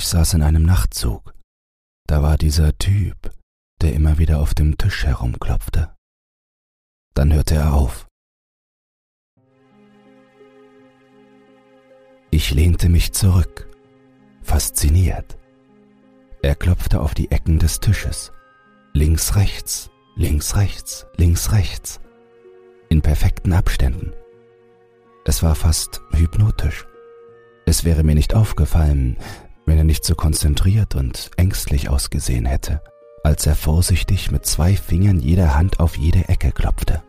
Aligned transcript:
Ich 0.00 0.08
saß 0.08 0.32
in 0.32 0.42
einem 0.42 0.62
Nachtzug. 0.62 1.34
Da 2.06 2.22
war 2.22 2.38
dieser 2.38 2.72
Typ, 2.78 3.32
der 3.82 3.92
immer 3.92 4.16
wieder 4.16 4.40
auf 4.40 4.54
dem 4.54 4.78
Tisch 4.78 5.04
herumklopfte. 5.04 5.94
Dann 7.12 7.34
hörte 7.34 7.56
er 7.56 7.74
auf. 7.74 8.06
Ich 12.30 12.50
lehnte 12.50 12.88
mich 12.88 13.12
zurück, 13.12 13.68
fasziniert. 14.40 15.36
Er 16.40 16.54
klopfte 16.54 17.02
auf 17.02 17.12
die 17.12 17.30
Ecken 17.30 17.58
des 17.58 17.80
Tisches. 17.80 18.32
Links, 18.94 19.36
rechts, 19.36 19.90
links, 20.16 20.56
rechts, 20.56 21.04
links, 21.18 21.52
rechts. 21.52 22.00
In 22.88 23.02
perfekten 23.02 23.52
Abständen. 23.52 24.14
Es 25.26 25.42
war 25.42 25.54
fast 25.54 26.00
hypnotisch. 26.12 26.86
Es 27.66 27.84
wäre 27.84 28.02
mir 28.02 28.14
nicht 28.14 28.34
aufgefallen, 28.34 29.18
wenn 29.70 29.78
er 29.78 29.84
nicht 29.84 30.04
so 30.04 30.16
konzentriert 30.16 30.96
und 30.96 31.30
ängstlich 31.36 31.88
ausgesehen 31.88 32.44
hätte, 32.44 32.82
als 33.22 33.46
er 33.46 33.54
vorsichtig 33.54 34.32
mit 34.32 34.44
zwei 34.44 34.74
Fingern 34.74 35.20
jeder 35.20 35.54
Hand 35.54 35.78
auf 35.78 35.96
jede 35.96 36.28
Ecke 36.28 36.50
klopfte. 36.50 37.04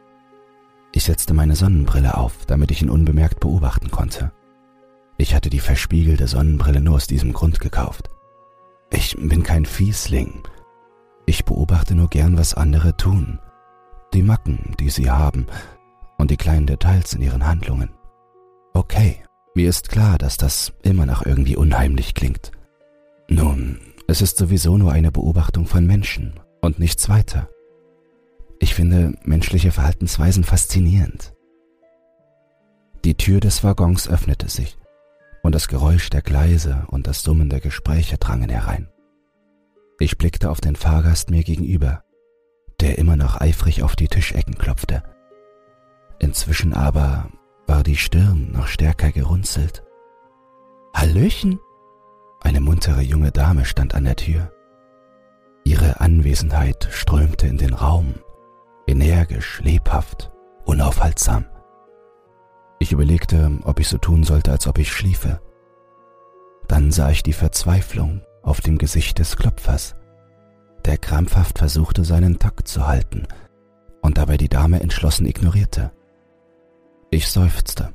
Ich 0.93 1.05
setzte 1.05 1.34
meine 1.34 1.55
Sonnenbrille 1.55 2.15
auf, 2.15 2.45
damit 2.45 2.70
ich 2.70 2.84
ihn 2.84 2.91
unbemerkt 2.91 3.39
beobachten 3.39 3.89
konnte. 3.89 4.31
Ich 5.17 5.34
hatte 5.34 5.49
die 5.49 5.59
verspiegelte 5.59 6.27
Sonnenbrille 6.27 6.81
nur 6.81 6.97
aus 6.97 7.07
diesem 7.07 7.34
Grund 7.34 7.59
gekauft. 7.59 8.11
Ich 8.91 9.15
bin 9.17 9.41
kein 9.41 9.65
Fiesling. 9.65 10.43
Ich 11.25 11.45
beobachte 11.45 11.95
nur 11.95 12.09
gern, 12.09 12.37
was 12.37 12.53
andere 12.53 12.95
tun, 12.95 13.39
die 14.13 14.21
Macken, 14.21 14.75
die 14.79 14.91
sie 14.91 15.09
haben 15.09 15.48
und 16.20 16.29
die 16.29 16.37
kleinen 16.37 16.67
Details 16.67 17.15
in 17.15 17.23
ihren 17.23 17.48
Handlungen. 17.48 17.89
Okay, 18.75 19.23
mir 19.53 19.69
ist 19.69 19.89
klar, 19.89 20.17
dass 20.17 20.37
das 20.37 20.73
immer 20.81 21.05
noch 21.05 21.25
irgendwie 21.25 21.55
unheimlich 21.55 22.13
klingt. 22.13 22.51
Nun, 23.27 23.79
es 24.07 24.21
ist 24.21 24.37
sowieso 24.37 24.77
nur 24.77 24.91
eine 24.91 25.11
Beobachtung 25.11 25.65
von 25.65 25.85
Menschen 25.85 26.39
und 26.62 26.79
nichts 26.79 27.09
weiter. 27.09 27.49
Ich 28.59 28.76
finde 28.76 29.13
menschliche 29.23 29.71
Verhaltensweisen 29.71 30.43
faszinierend. 30.43 31.34
Die 33.03 33.15
Tür 33.15 33.39
des 33.39 33.63
Waggons 33.63 34.07
öffnete 34.07 34.48
sich 34.48 34.77
und 35.43 35.55
das 35.55 35.67
Geräusch 35.67 36.09
der 36.09 36.21
Gleise 36.21 36.85
und 36.87 37.07
das 37.07 37.23
Summen 37.23 37.49
der 37.49 37.59
Gespräche 37.59 38.17
drangen 38.17 38.49
herein. 38.49 38.89
Ich 39.99 40.17
blickte 40.17 40.49
auf 40.49 40.61
den 40.61 40.76
Fahrgast 40.76 41.31
mir 41.31 41.43
gegenüber, 41.43 42.04
der 42.79 42.98
immer 42.98 43.15
noch 43.15 43.39
eifrig 43.39 43.83
auf 43.83 43.95
die 43.95 44.07
Tischecken 44.07 44.55
klopfte. 44.55 45.04
Inzwischen 46.20 46.73
aber 46.73 47.29
war 47.71 47.83
die 47.83 47.95
Stirn 47.95 48.51
noch 48.51 48.67
stärker 48.67 49.13
gerunzelt. 49.13 49.81
Hallöchen! 50.93 51.57
Eine 52.41 52.59
muntere 52.59 52.99
junge 52.99 53.31
Dame 53.31 53.63
stand 53.63 53.95
an 53.95 54.03
der 54.03 54.17
Tür. 54.17 54.51
Ihre 55.63 56.01
Anwesenheit 56.01 56.89
strömte 56.91 57.47
in 57.47 57.57
den 57.57 57.73
Raum, 57.73 58.15
energisch, 58.87 59.61
lebhaft, 59.63 60.33
unaufhaltsam. 60.65 61.45
Ich 62.79 62.91
überlegte, 62.91 63.49
ob 63.63 63.79
ich 63.79 63.87
so 63.87 63.97
tun 63.97 64.25
sollte, 64.25 64.51
als 64.51 64.67
ob 64.67 64.77
ich 64.77 64.91
schliefe. 64.91 65.39
Dann 66.67 66.91
sah 66.91 67.09
ich 67.09 67.23
die 67.23 67.31
Verzweiflung 67.31 68.22
auf 68.44 68.59
dem 68.59 68.79
Gesicht 68.79 69.17
des 69.17 69.38
Klopfers, 69.38 69.95
der 70.83 70.97
krampfhaft 70.97 71.57
versuchte, 71.57 72.03
seinen 72.03 72.38
Takt 72.38 72.67
zu 72.67 72.85
halten 72.85 73.27
und 74.01 74.17
dabei 74.17 74.35
die 74.35 74.49
Dame 74.49 74.81
entschlossen 74.81 75.25
ignorierte. 75.25 75.94
Ich 77.13 77.28
seufzte. 77.28 77.94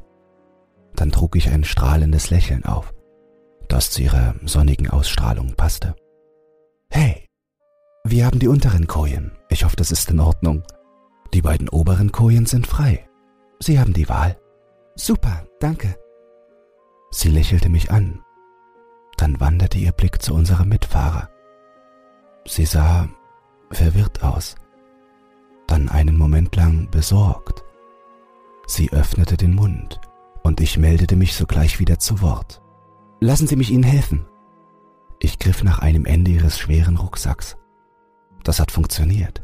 Dann 0.94 1.10
trug 1.10 1.36
ich 1.36 1.48
ein 1.48 1.64
strahlendes 1.64 2.28
Lächeln 2.28 2.66
auf, 2.66 2.92
das 3.66 3.90
zu 3.90 4.02
ihrer 4.02 4.34
sonnigen 4.44 4.90
Ausstrahlung 4.90 5.54
passte. 5.54 5.96
Hey, 6.90 7.26
wir 8.04 8.26
haben 8.26 8.38
die 8.38 8.48
unteren 8.48 8.86
Kojen. 8.86 9.32
Ich 9.48 9.64
hoffe, 9.64 9.76
das 9.76 9.90
ist 9.90 10.10
in 10.10 10.20
Ordnung. 10.20 10.62
Die 11.32 11.40
beiden 11.40 11.70
oberen 11.70 12.12
Kojen 12.12 12.44
sind 12.44 12.66
frei. 12.66 13.08
Sie 13.58 13.80
haben 13.80 13.94
die 13.94 14.08
Wahl. 14.08 14.38
Super, 14.96 15.46
danke. 15.60 15.98
Sie 17.10 17.30
lächelte 17.30 17.70
mich 17.70 17.90
an. 17.90 18.22
Dann 19.16 19.40
wanderte 19.40 19.78
ihr 19.78 19.92
Blick 19.92 20.20
zu 20.20 20.34
unserem 20.34 20.68
Mitfahrer. 20.68 21.30
Sie 22.46 22.66
sah 22.66 23.08
verwirrt 23.70 24.22
aus, 24.22 24.56
dann 25.66 25.88
einen 25.88 26.18
Moment 26.18 26.54
lang 26.54 26.90
besorgt. 26.90 27.65
Sie 28.66 28.92
öffnete 28.92 29.36
den 29.36 29.54
Mund 29.54 30.00
und 30.42 30.60
ich 30.60 30.78
meldete 30.78 31.16
mich 31.16 31.34
sogleich 31.34 31.78
wieder 31.78 31.98
zu 31.98 32.20
Wort. 32.20 32.60
Lassen 33.20 33.46
Sie 33.46 33.56
mich 33.56 33.70
Ihnen 33.70 33.84
helfen. 33.84 34.26
Ich 35.20 35.38
griff 35.38 35.62
nach 35.62 35.78
einem 35.78 36.04
Ende 36.04 36.30
ihres 36.30 36.58
schweren 36.58 36.96
Rucksacks. 36.96 37.56
Das 38.44 38.60
hat 38.60 38.70
funktioniert. 38.70 39.42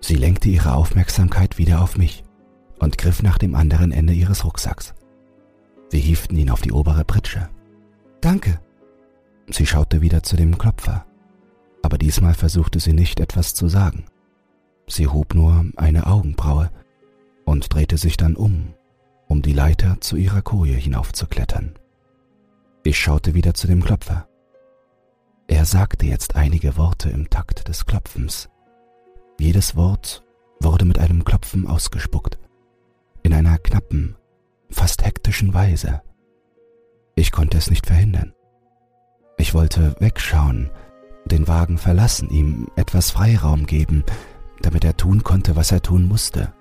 Sie 0.00 0.16
lenkte 0.16 0.48
ihre 0.48 0.74
Aufmerksamkeit 0.74 1.58
wieder 1.58 1.80
auf 1.80 1.96
mich 1.96 2.24
und 2.80 2.98
griff 2.98 3.22
nach 3.22 3.38
dem 3.38 3.54
anderen 3.54 3.92
Ende 3.92 4.12
ihres 4.12 4.44
Rucksacks. 4.44 4.94
Wir 5.90 6.00
hieften 6.00 6.36
ihn 6.36 6.50
auf 6.50 6.60
die 6.60 6.72
obere 6.72 7.04
Pritsche. 7.04 7.48
Danke. 8.20 8.60
Sie 9.48 9.66
schaute 9.66 10.00
wieder 10.00 10.22
zu 10.22 10.36
dem 10.36 10.58
Klopfer, 10.58 11.04
aber 11.82 11.98
diesmal 11.98 12.34
versuchte 12.34 12.80
sie 12.80 12.92
nicht 12.92 13.20
etwas 13.20 13.54
zu 13.54 13.68
sagen. 13.68 14.04
Sie 14.88 15.06
hob 15.06 15.34
nur 15.34 15.66
eine 15.76 16.06
Augenbraue 16.06 16.70
und 17.52 17.72
drehte 17.72 17.98
sich 17.98 18.16
dann 18.16 18.34
um, 18.34 18.72
um 19.28 19.42
die 19.42 19.52
Leiter 19.52 20.00
zu 20.00 20.16
ihrer 20.16 20.40
Koje 20.40 20.74
hinaufzuklettern. 20.74 21.74
Ich 22.82 22.98
schaute 22.98 23.34
wieder 23.34 23.52
zu 23.52 23.66
dem 23.66 23.84
Klopfer. 23.84 24.26
Er 25.48 25.66
sagte 25.66 26.06
jetzt 26.06 26.34
einige 26.34 26.78
Worte 26.78 27.10
im 27.10 27.28
Takt 27.28 27.68
des 27.68 27.84
Klopfens. 27.84 28.48
Jedes 29.38 29.76
Wort 29.76 30.24
wurde 30.60 30.86
mit 30.86 30.98
einem 30.98 31.24
Klopfen 31.24 31.66
ausgespuckt 31.66 32.38
in 33.22 33.34
einer 33.34 33.58
knappen, 33.58 34.16
fast 34.70 35.04
hektischen 35.04 35.52
Weise. 35.52 36.00
Ich 37.16 37.32
konnte 37.32 37.58
es 37.58 37.68
nicht 37.68 37.86
verhindern. 37.86 38.32
Ich 39.36 39.52
wollte 39.52 39.94
wegschauen, 40.00 40.70
den 41.26 41.46
Wagen 41.48 41.76
verlassen, 41.76 42.30
ihm 42.30 42.68
etwas 42.76 43.10
Freiraum 43.10 43.66
geben, 43.66 44.04
damit 44.62 44.84
er 44.84 44.96
tun 44.96 45.22
konnte, 45.22 45.54
was 45.54 45.70
er 45.70 45.82
tun 45.82 46.08
musste. 46.08 46.54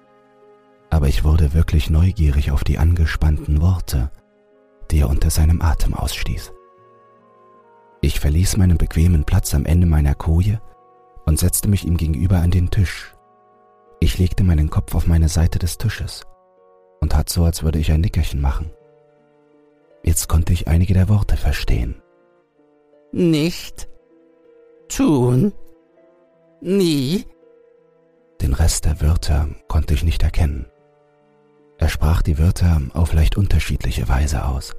Aber 0.92 1.08
ich 1.08 1.24
wurde 1.24 1.54
wirklich 1.54 1.90
neugierig 1.90 2.52
auf 2.52 2.64
die 2.64 2.78
angespannten 2.78 3.62
Worte, 3.62 4.12
die 4.92 5.00
er 5.00 5.10
unter 5.10 5.32
seinem 5.32 5.62
Atem 5.62 5.96
ausstieß. 5.96 6.54
Ich 8.02 8.20
verließ 8.20 8.58
meinen 8.58 8.78
bequemen 8.78 9.24
Platz 9.24 9.56
am 9.56 9.66
Ende 9.66 9.88
meiner 9.88 10.14
Koje 10.14 10.62
und 11.26 11.40
setzte 11.40 11.68
mich 11.68 11.86
ihm 11.86 11.98
gegenüber 11.98 12.38
an 12.38 12.52
den 12.52 12.70
Tisch. 12.70 13.16
Ich 14.00 14.18
legte 14.18 14.44
meinen 14.44 14.70
Kopf 14.70 14.94
auf 14.94 15.08
meine 15.08 15.30
Seite 15.30 15.58
des 15.58 15.78
Tisches 15.78 16.26
und 17.00 17.14
tat 17.14 17.30
so, 17.30 17.46
als 17.46 17.64
würde 17.64 17.80
ich 17.80 17.92
ein 17.92 18.02
Nickerchen 18.02 18.42
machen. 18.42 18.72
Jetzt 20.04 20.28
konnte 20.28 20.52
ich 20.54 20.68
einige 20.68 20.94
der 20.94 21.10
Worte 21.10 21.38
verstehen. 21.38 22.02
Nicht 23.12 23.88
tun 24.88 25.54
nie. 26.62 27.26
Den 28.42 28.54
Rest 28.54 28.86
der 28.86 29.02
Wörter 29.02 29.50
konnte 29.68 29.94
ich 29.94 30.04
nicht 30.04 30.24
erkennen. 30.24 30.66
Er 31.82 31.90
sprach 31.90 32.22
die 32.22 32.38
Wörter 32.38 32.80
auf 32.94 33.12
leicht 33.12 33.38
unterschiedliche 33.38 34.08
Weise 34.08 34.46
aus, 34.46 34.76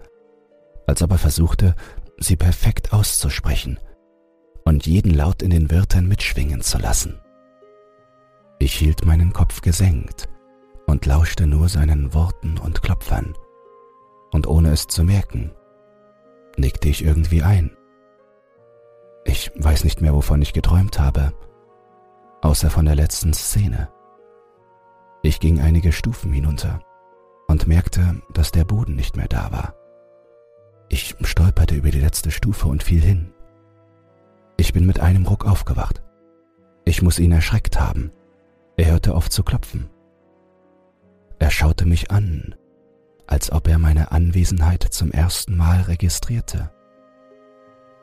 als 0.87 1.03
ob 1.03 1.11
er 1.11 1.19
versuchte, 1.19 1.75
sie 2.17 2.37
perfekt 2.37 2.93
auszusprechen 2.93 3.81
und 4.65 4.87
jeden 4.87 5.13
Laut 5.13 5.43
in 5.43 5.51
den 5.51 5.69
Wörtern 5.73 6.07
mitschwingen 6.07 6.61
zu 6.61 6.79
lassen. 6.79 7.21
Ich 8.61 8.75
hielt 8.75 9.05
meinen 9.05 9.33
Kopf 9.33 9.63
gesenkt 9.63 10.29
und 10.87 11.05
lauschte 11.05 11.49
nur 11.49 11.69
seinen 11.69 12.15
Worten 12.15 12.57
und 12.59 12.83
Klopfern. 12.83 13.35
Und 14.31 14.47
ohne 14.47 14.71
es 14.71 14.87
zu 14.87 15.03
merken, 15.03 15.51
nickte 16.57 16.89
ich 16.89 17.05
irgendwie 17.05 17.43
ein. 17.43 17.77
Ich 19.25 19.51
weiß 19.57 19.83
nicht 19.83 20.01
mehr, 20.01 20.15
wovon 20.15 20.41
ich 20.41 20.53
geträumt 20.53 21.01
habe, 21.01 21.33
außer 22.43 22.71
von 22.71 22.85
der 22.85 22.95
letzten 22.95 23.35
Szene. 23.35 23.89
Ich 25.25 25.41
ging 25.41 25.61
einige 25.61 25.91
Stufen 25.91 26.33
hinunter 26.33 26.79
und 27.53 27.69
merkte, 27.69 28.21
dass 28.33 28.51
der 28.51 28.65
Boden 28.65 28.97
nicht 28.97 29.17
mehr 29.17 29.29
da 29.29 29.53
war. 29.53 29.75
Ich 30.89 31.15
stolperte 31.21 31.75
über 31.75 31.91
die 31.91 32.01
letzte 32.01 32.31
Stufe 32.31 32.67
und 32.67 32.83
fiel 32.83 33.01
hin. 33.01 33.33
Ich 34.57 34.73
bin 34.73 34.87
mit 34.87 35.01
einem 35.01 35.27
Ruck 35.27 35.47
aufgewacht. 35.47 36.03
Ich 36.85 37.03
muss 37.03 37.19
ihn 37.19 37.31
erschreckt 37.31 37.79
haben. 37.79 38.11
Er 38.77 38.93
hörte 38.93 39.15
auf 39.15 39.29
zu 39.29 39.43
klopfen. 39.43 39.91
Er 41.39 41.51
schaute 41.51 41.85
mich 41.85 42.11
an, 42.11 42.55
als 43.27 43.53
ob 43.53 43.69
er 43.69 43.79
meine 43.79 44.13
Anwesenheit 44.13 44.83
zum 44.83 45.13
ersten 45.13 45.57
Mal 45.57 45.83
registrierte. 45.83 46.71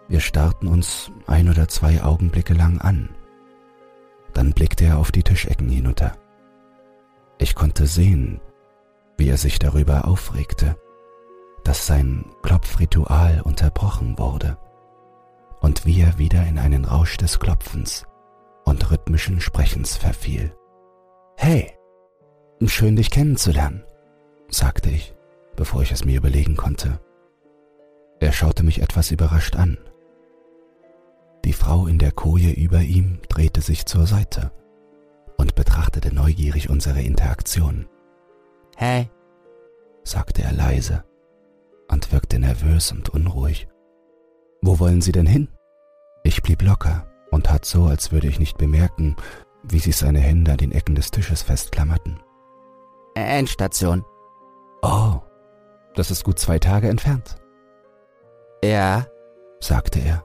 Wir 0.08 0.20
starrten 0.20 0.68
uns 0.68 1.12
ein 1.26 1.50
oder 1.50 1.68
zwei 1.68 2.04
Augenblicke 2.04 2.54
lang 2.54 2.80
an. 2.82 3.10
Dann 4.34 4.54
blickte 4.54 4.86
er 4.86 5.00
auf 5.00 5.12
die 5.12 5.24
Tischecken 5.24 5.70
hinunter. 5.70 6.14
Ich 7.40 7.56
konnte 7.56 7.88
sehen, 7.88 8.42
wie 9.20 9.30
er 9.30 9.38
sich 9.38 9.60
darüber 9.60 10.08
aufregte, 10.08 10.78
dass 11.64 11.86
sein 11.86 12.26
Klopfritual 12.42 13.42
unterbrochen 13.42 14.18
wurde 14.18 14.58
und 15.60 15.86
wie 15.86 16.02
er 16.02 16.18
wieder 16.18 16.48
in 16.48 16.58
einen 16.58 16.86
Rausch 16.86 17.18
des 17.18 17.38
Klopfens 17.40 18.06
und 18.64 18.90
rhythmischen 18.90 19.42
Sprechens 19.42 19.98
verfiel. 19.98 20.56
Hey, 21.36 21.78
schön 22.66 22.96
dich 22.96 23.12
kennenzulernen, 23.12 23.84
sagte 24.50 24.90
ich, 24.90 25.14
bevor 25.56 25.82
ich 25.82 25.92
es 25.92 26.06
mir 26.06 26.18
überlegen 26.18 26.56
konnte. 26.56 27.00
Er 28.22 28.32
schaute 28.32 28.64
mich 28.64 28.82
etwas 28.82 29.12
überrascht 29.12 29.56
an. 29.58 29.78
Die 31.44 31.54
Frau 31.54 31.88
in 31.88 32.00
der 32.00 32.12
Koje 32.12 32.52
über 32.52 32.82
ihm 32.82 33.20
drehte 33.28 33.62
sich 33.62 33.86
zur 33.86 34.08
Seite 34.08 34.52
und 35.38 35.56
betrachtete 35.56 36.14
neugierig 36.14 36.70
unsere 36.70 37.02
Interaktion. 37.02 37.88
Hey, 38.82 39.12
sagte 40.06 40.42
er 40.42 40.54
leise 40.54 41.04
und 41.92 42.14
wirkte 42.14 42.40
nervös 42.40 42.94
und 42.94 43.10
unruhig. 43.10 43.68
Wo 44.62 44.80
wollen 44.80 45.02
Sie 45.02 45.12
denn 45.12 45.26
hin? 45.26 45.50
Ich 46.24 46.42
blieb 46.42 46.62
locker 46.62 47.06
und 47.30 47.48
tat 47.48 47.66
so, 47.66 47.88
als 47.88 48.14
würde 48.14 48.28
ich 48.28 48.40
nicht 48.40 48.58
bemerken, 48.58 49.18
wie 49.64 49.80
sich 49.80 49.98
seine 49.98 50.20
Hände 50.20 50.54
an 50.54 50.60
den 50.60 50.72
Ecken 50.72 50.96
des 50.96 51.12
Tisches 51.12 51.42
festklammerten. 51.42 52.22
Endstation. 53.16 54.06
Oh, 54.82 55.20
das 55.96 56.10
ist 56.10 56.24
gut 56.24 56.40
zwei 56.40 56.58
Tage 56.58 56.88
entfernt. 56.88 57.36
Ja, 58.64 59.08
sagte 59.60 60.00
er 60.00 60.24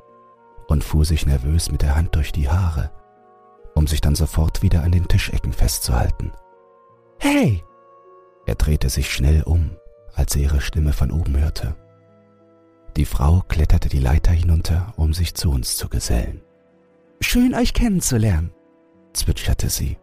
und 0.68 0.84
fuhr 0.84 1.04
sich 1.04 1.26
nervös 1.26 1.72
mit 1.72 1.82
der 1.82 1.96
Hand 1.96 2.14
durch 2.14 2.30
die 2.30 2.48
Haare, 2.48 2.92
um 3.74 3.88
sich 3.88 4.00
dann 4.00 4.14
sofort 4.14 4.62
wieder 4.62 4.84
an 4.84 4.92
den 4.92 5.08
Tischecken 5.08 5.52
festzuhalten. 5.52 6.30
Hey! 7.18 7.64
Er 8.46 8.54
drehte 8.54 8.88
sich 8.88 9.10
schnell 9.10 9.42
um, 9.42 9.70
als 10.14 10.36
er 10.36 10.42
ihre 10.42 10.60
Stimme 10.60 10.92
von 10.92 11.10
oben 11.10 11.38
hörte. 11.38 11.74
Die 12.96 13.06
Frau 13.06 13.42
kletterte 13.48 13.88
die 13.88 13.98
Leiter 13.98 14.30
hinunter, 14.30 14.92
um 14.96 15.12
sich 15.12 15.34
zu 15.34 15.50
uns 15.50 15.76
zu 15.76 15.88
gesellen. 15.88 16.42
Schön 17.20 17.54
euch 17.54 17.74
kennenzulernen, 17.74 18.52
zwitscherte 19.12 19.68
sie. 19.68 19.98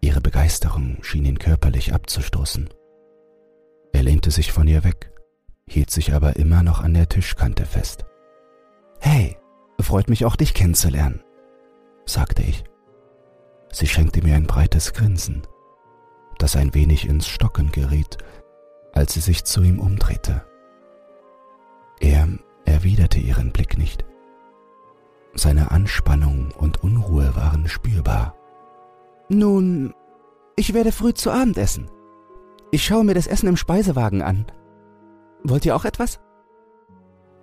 Ihre 0.00 0.20
Begeisterung 0.20 0.98
schien 1.02 1.24
ihn 1.24 1.38
körperlich 1.38 1.92
abzustoßen. 1.92 2.68
Er 3.92 4.02
lehnte 4.02 4.30
sich 4.30 4.52
von 4.52 4.66
ihr 4.66 4.82
weg, 4.84 5.12
hielt 5.68 5.90
sich 5.90 6.12
aber 6.12 6.36
immer 6.36 6.62
noch 6.62 6.80
an 6.80 6.94
der 6.94 7.08
Tischkante 7.08 7.66
fest. 7.66 8.04
Hey, 9.00 9.36
freut 9.80 10.08
mich 10.08 10.24
auch 10.24 10.36
dich 10.36 10.54
kennenzulernen, 10.54 11.22
sagte 12.04 12.42
ich. 12.42 12.64
Sie 13.72 13.86
schenkte 13.86 14.22
mir 14.22 14.36
ein 14.36 14.46
breites 14.46 14.92
Grinsen, 14.92 15.42
das 16.38 16.56
ein 16.56 16.74
wenig 16.74 17.08
ins 17.08 17.26
Stocken 17.26 17.72
geriet, 17.72 18.18
als 18.92 19.14
sie 19.14 19.20
sich 19.20 19.44
zu 19.44 19.62
ihm 19.62 19.78
umdrehte. 19.78 20.42
Er 22.00 22.28
erwiderte 22.64 23.18
ihren 23.18 23.52
Blick 23.52 23.78
nicht. 23.78 24.04
Seine 25.34 25.70
Anspannung 25.70 26.50
und 26.56 26.82
Unruhe 26.82 27.36
waren 27.36 27.68
spürbar. 27.68 28.34
Nun, 29.28 29.94
ich 30.56 30.72
werde 30.72 30.92
früh 30.92 31.12
zu 31.12 31.30
Abend 31.30 31.58
essen. 31.58 31.90
Ich 32.70 32.84
schaue 32.84 33.04
mir 33.04 33.14
das 33.14 33.26
Essen 33.26 33.48
im 33.48 33.56
Speisewagen 33.56 34.22
an. 34.22 34.46
Wollt 35.44 35.66
ihr 35.66 35.76
auch 35.76 35.84
etwas? 35.84 36.20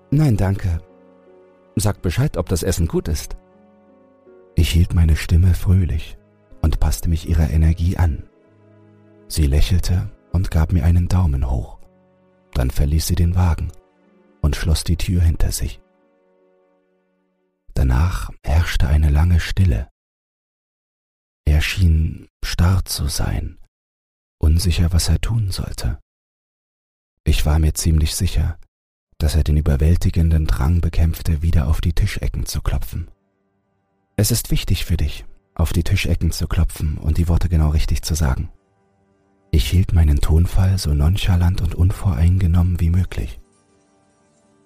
Nein, 0.10 0.38
danke. 0.38 0.82
Sag 1.76 2.02
Bescheid, 2.02 2.38
ob 2.38 2.50
das 2.50 2.64
Essen 2.64 2.88
gut 2.88 3.08
ist. 3.08 3.36
Ich 4.56 4.70
hielt 4.70 4.94
meine 4.94 5.16
Stimme 5.16 5.54
fröhlich 5.54 6.18
und 6.62 6.80
passte 6.80 7.10
mich 7.10 7.28
ihrer 7.28 7.50
Energie 7.50 7.98
an. 7.98 8.30
Sie 9.36 9.48
lächelte 9.48 10.12
und 10.32 10.52
gab 10.52 10.74
mir 10.74 10.86
einen 10.86 11.08
Daumen 11.08 11.50
hoch. 11.50 11.80
Dann 12.54 12.70
verließ 12.70 13.08
sie 13.08 13.16
den 13.16 13.34
Wagen 13.34 13.72
und 14.44 14.56
schloss 14.56 14.84
die 14.84 14.96
Tür 14.96 15.24
hinter 15.24 15.52
sich. 15.52 15.82
Danach 17.74 18.30
herrschte 18.44 18.88
eine 18.88 19.10
lange 19.10 19.40
Stille. 19.40 19.90
Er 21.46 21.62
schien 21.62 22.28
starr 22.46 22.86
zu 22.86 23.08
sein, 23.08 23.58
unsicher, 24.38 24.94
was 24.94 25.10
er 25.10 25.20
tun 25.20 25.50
sollte. 25.50 25.98
Ich 27.24 27.44
war 27.44 27.58
mir 27.58 27.74
ziemlich 27.74 28.14
sicher, 28.14 28.60
dass 29.18 29.34
er 29.36 29.44
den 29.44 29.58
überwältigenden 29.58 30.46
Drang 30.46 30.80
bekämpfte, 30.80 31.42
wieder 31.42 31.68
auf 31.70 31.82
die 31.82 31.94
Tischecken 31.94 32.46
zu 32.46 32.62
klopfen. 32.62 33.10
Es 34.16 34.30
ist 34.30 34.52
wichtig 34.52 34.86
für 34.86 34.98
dich, 34.98 35.26
auf 35.56 35.74
die 35.74 35.84
Tischecken 35.84 36.32
zu 36.32 36.48
klopfen 36.48 37.00
und 37.00 37.18
die 37.18 37.28
Worte 37.28 37.50
genau 37.50 37.70
richtig 37.70 38.04
zu 38.04 38.14
sagen. 38.14 38.52
Ich 39.54 39.70
hielt 39.70 39.94
meinen 39.94 40.20
Tonfall 40.20 40.80
so 40.80 40.96
nonchalant 40.96 41.62
und 41.62 41.76
unvoreingenommen 41.76 42.80
wie 42.80 42.90
möglich. 42.90 43.40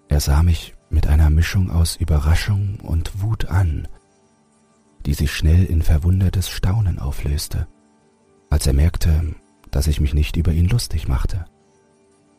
Er 0.08 0.22
sah 0.22 0.44
mich 0.44 0.76
mit 0.90 1.08
einer 1.08 1.30
Mischung 1.30 1.70
aus 1.70 1.98
Überraschung 1.98 2.80
und 2.82 3.22
Wut 3.22 3.48
an, 3.48 3.90
die 5.06 5.14
sich 5.14 5.34
schnell 5.34 5.66
in 5.66 5.82
verwundertes 5.82 6.50
Staunen 6.50 7.00
auflöste, 7.00 7.68
als 8.50 8.66
er 8.66 8.72
merkte, 8.72 9.36
dass 9.72 9.88
ich 9.88 10.00
mich 10.00 10.14
nicht 10.14 10.38
über 10.38 10.54
ihn 10.54 10.70
lustig 10.70 11.10
machte. 11.10 11.44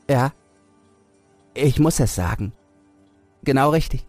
Ja, 0.09 0.33
ich 1.53 1.79
muss 1.79 2.01
es 2.01 2.15
sagen. 2.15 2.55
Genau 3.45 3.69
richtig. 3.69 4.07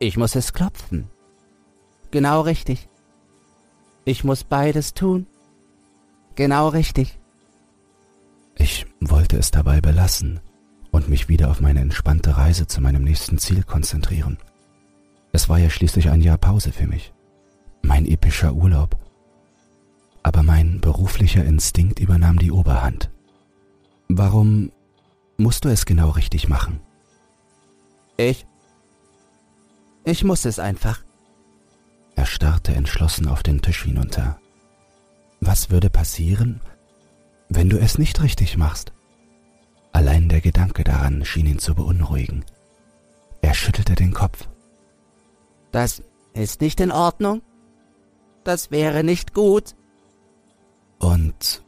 Ich 0.00 0.18
muss 0.18 0.34
es 0.34 0.52
klopfen. 0.52 1.08
Genau 2.10 2.42
richtig. 2.42 2.90
Ich 4.04 4.22
muss 4.22 4.44
beides 4.44 4.92
tun. 4.92 5.26
Genau 6.34 6.68
richtig. 6.68 7.18
Ich 8.56 8.86
wollte 9.00 9.36
es 9.36 9.50
dabei 9.50 9.80
belassen 9.80 10.40
und 10.90 11.08
mich 11.08 11.28
wieder 11.28 11.50
auf 11.50 11.60
meine 11.60 11.80
entspannte 11.80 12.36
Reise 12.36 12.66
zu 12.66 12.80
meinem 12.80 13.02
nächsten 13.02 13.38
Ziel 13.38 13.62
konzentrieren. 13.62 14.38
Es 15.32 15.48
war 15.48 15.58
ja 15.58 15.70
schließlich 15.70 16.10
ein 16.10 16.20
Jahr 16.20 16.38
Pause 16.38 16.72
für 16.72 16.86
mich, 16.86 17.12
mein 17.82 18.06
epischer 18.06 18.52
Urlaub. 18.52 18.98
Aber 20.22 20.42
mein 20.42 20.80
beruflicher 20.80 21.44
Instinkt 21.44 21.98
übernahm 21.98 22.38
die 22.38 22.52
Oberhand. 22.52 23.10
Warum 24.08 24.72
musst 25.38 25.64
du 25.64 25.68
es 25.68 25.86
genau 25.86 26.10
richtig 26.10 26.48
machen? 26.48 26.80
Ich? 28.16 28.46
Ich 30.04 30.24
muss 30.24 30.44
es 30.44 30.58
einfach. 30.58 31.02
Er 32.16 32.26
starrte 32.26 32.74
entschlossen 32.74 33.28
auf 33.28 33.42
den 33.42 33.62
Tisch 33.62 33.84
hinunter. 33.84 34.38
Was 35.40 35.70
würde 35.70 35.90
passieren, 35.90 36.60
wenn 37.48 37.70
du 37.70 37.78
es 37.78 37.98
nicht 37.98 38.22
richtig 38.22 38.56
machst? 38.56 38.92
Allein 39.92 40.28
der 40.28 40.40
Gedanke 40.40 40.84
daran 40.84 41.24
schien 41.24 41.46
ihn 41.46 41.58
zu 41.58 41.74
beunruhigen. 41.74 42.44
Er 43.40 43.54
schüttelte 43.54 43.94
den 43.94 44.12
Kopf. 44.12 44.48
Das 45.72 46.02
ist 46.34 46.60
nicht 46.60 46.80
in 46.80 46.92
Ordnung. 46.92 47.42
Das 48.44 48.70
wäre 48.70 49.02
nicht 49.02 49.34
gut. 49.34 49.74
Und 50.98 51.62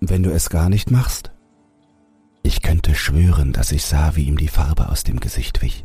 wenn 0.00 0.22
du 0.22 0.30
es 0.32 0.48
gar 0.50 0.68
nicht 0.68 0.90
machst? 0.90 1.32
Ich 2.42 2.62
könnte 2.62 2.94
schwören, 2.94 3.52
dass 3.52 3.72
ich 3.72 3.84
sah, 3.84 4.16
wie 4.16 4.24
ihm 4.24 4.36
die 4.36 4.48
Farbe 4.48 4.88
aus 4.88 5.04
dem 5.04 5.20
Gesicht 5.20 5.62
wich. 5.62 5.84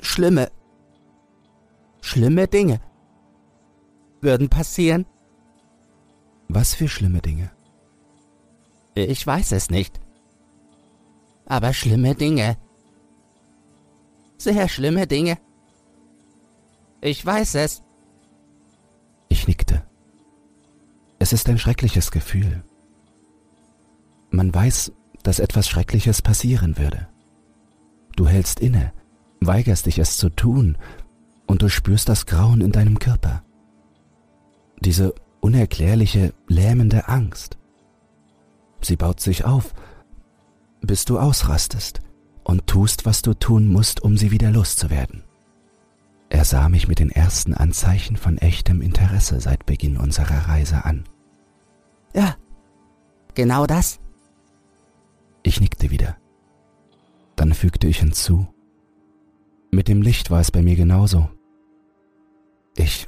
Schlimme, 0.00 0.50
schlimme 2.00 2.46
Dinge 2.46 2.80
würden 4.20 4.48
passieren. 4.48 5.06
Was 6.48 6.74
für 6.74 6.88
schlimme 6.88 7.20
Dinge? 7.20 7.50
Ich 8.94 9.26
weiß 9.26 9.52
es 9.52 9.70
nicht 9.70 10.00
aber 11.46 11.72
schlimme 11.72 12.14
Dinge. 12.14 12.58
Sehr 14.36 14.68
schlimme 14.68 15.06
Dinge. 15.06 15.38
Ich 17.00 17.24
weiß 17.24 17.54
es. 17.54 17.82
Ich 19.28 19.46
nickte. 19.46 19.84
Es 21.18 21.32
ist 21.32 21.48
ein 21.48 21.58
schreckliches 21.58 22.10
Gefühl. 22.10 22.62
Man 24.30 24.52
weiß, 24.52 24.92
dass 25.22 25.38
etwas 25.38 25.68
Schreckliches 25.68 26.20
passieren 26.20 26.76
würde. 26.76 27.08
Du 28.16 28.28
hältst 28.28 28.60
inne, 28.60 28.92
weigerst 29.40 29.86
dich 29.86 29.98
es 29.98 30.18
zu 30.18 30.28
tun, 30.28 30.76
und 31.46 31.62
du 31.62 31.68
spürst 31.68 32.08
das 32.08 32.26
Grauen 32.26 32.60
in 32.60 32.72
deinem 32.72 32.98
Körper. 32.98 33.44
Diese 34.80 35.14
unerklärliche, 35.46 36.34
lähmende 36.48 37.08
Angst. 37.08 37.56
Sie 38.80 38.96
baut 38.96 39.20
sich 39.20 39.44
auf 39.44 39.74
bis 40.86 41.04
du 41.04 41.18
ausrastest 41.18 42.00
und 42.44 42.66
tust, 42.66 43.04
was 43.04 43.22
du 43.22 43.34
tun 43.34 43.68
musst, 43.68 44.02
um 44.02 44.16
sie 44.16 44.30
wieder 44.30 44.50
loszuwerden. 44.50 45.24
Er 46.28 46.44
sah 46.44 46.68
mich 46.68 46.88
mit 46.88 46.98
den 46.98 47.10
ersten 47.10 47.54
Anzeichen 47.54 48.16
von 48.16 48.38
echtem 48.38 48.80
Interesse 48.80 49.40
seit 49.40 49.66
Beginn 49.66 49.96
unserer 49.96 50.48
Reise 50.48 50.84
an. 50.84 51.04
Ja, 52.14 52.36
genau 53.34 53.66
das. 53.66 54.00
Ich 55.42 55.60
nickte 55.60 55.90
wieder. 55.90 56.16
Dann 57.36 57.54
fügte 57.54 57.86
ich 57.86 57.98
hinzu. 57.98 58.46
Mit 59.70 59.88
dem 59.88 60.02
Licht 60.02 60.30
war 60.30 60.40
es 60.40 60.50
bei 60.50 60.62
mir 60.62 60.74
genauso. 60.74 61.28
Ich 62.76 63.06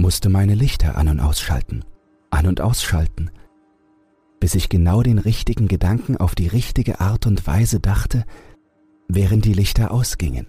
musste 0.00 0.28
meine 0.28 0.54
Lichter 0.54 0.96
an 0.96 1.08
und 1.08 1.20
ausschalten, 1.20 1.84
an 2.30 2.46
und 2.46 2.60
ausschalten, 2.60 3.30
bis 4.40 4.54
ich 4.54 4.68
genau 4.68 5.02
den 5.02 5.18
richtigen 5.18 5.68
Gedanken 5.68 6.16
auf 6.16 6.34
die 6.34 6.46
richtige 6.46 7.00
Art 7.00 7.26
und 7.26 7.46
Weise 7.46 7.80
dachte, 7.80 8.24
während 9.08 9.44
die 9.44 9.54
Lichter 9.54 9.90
ausgingen. 9.90 10.46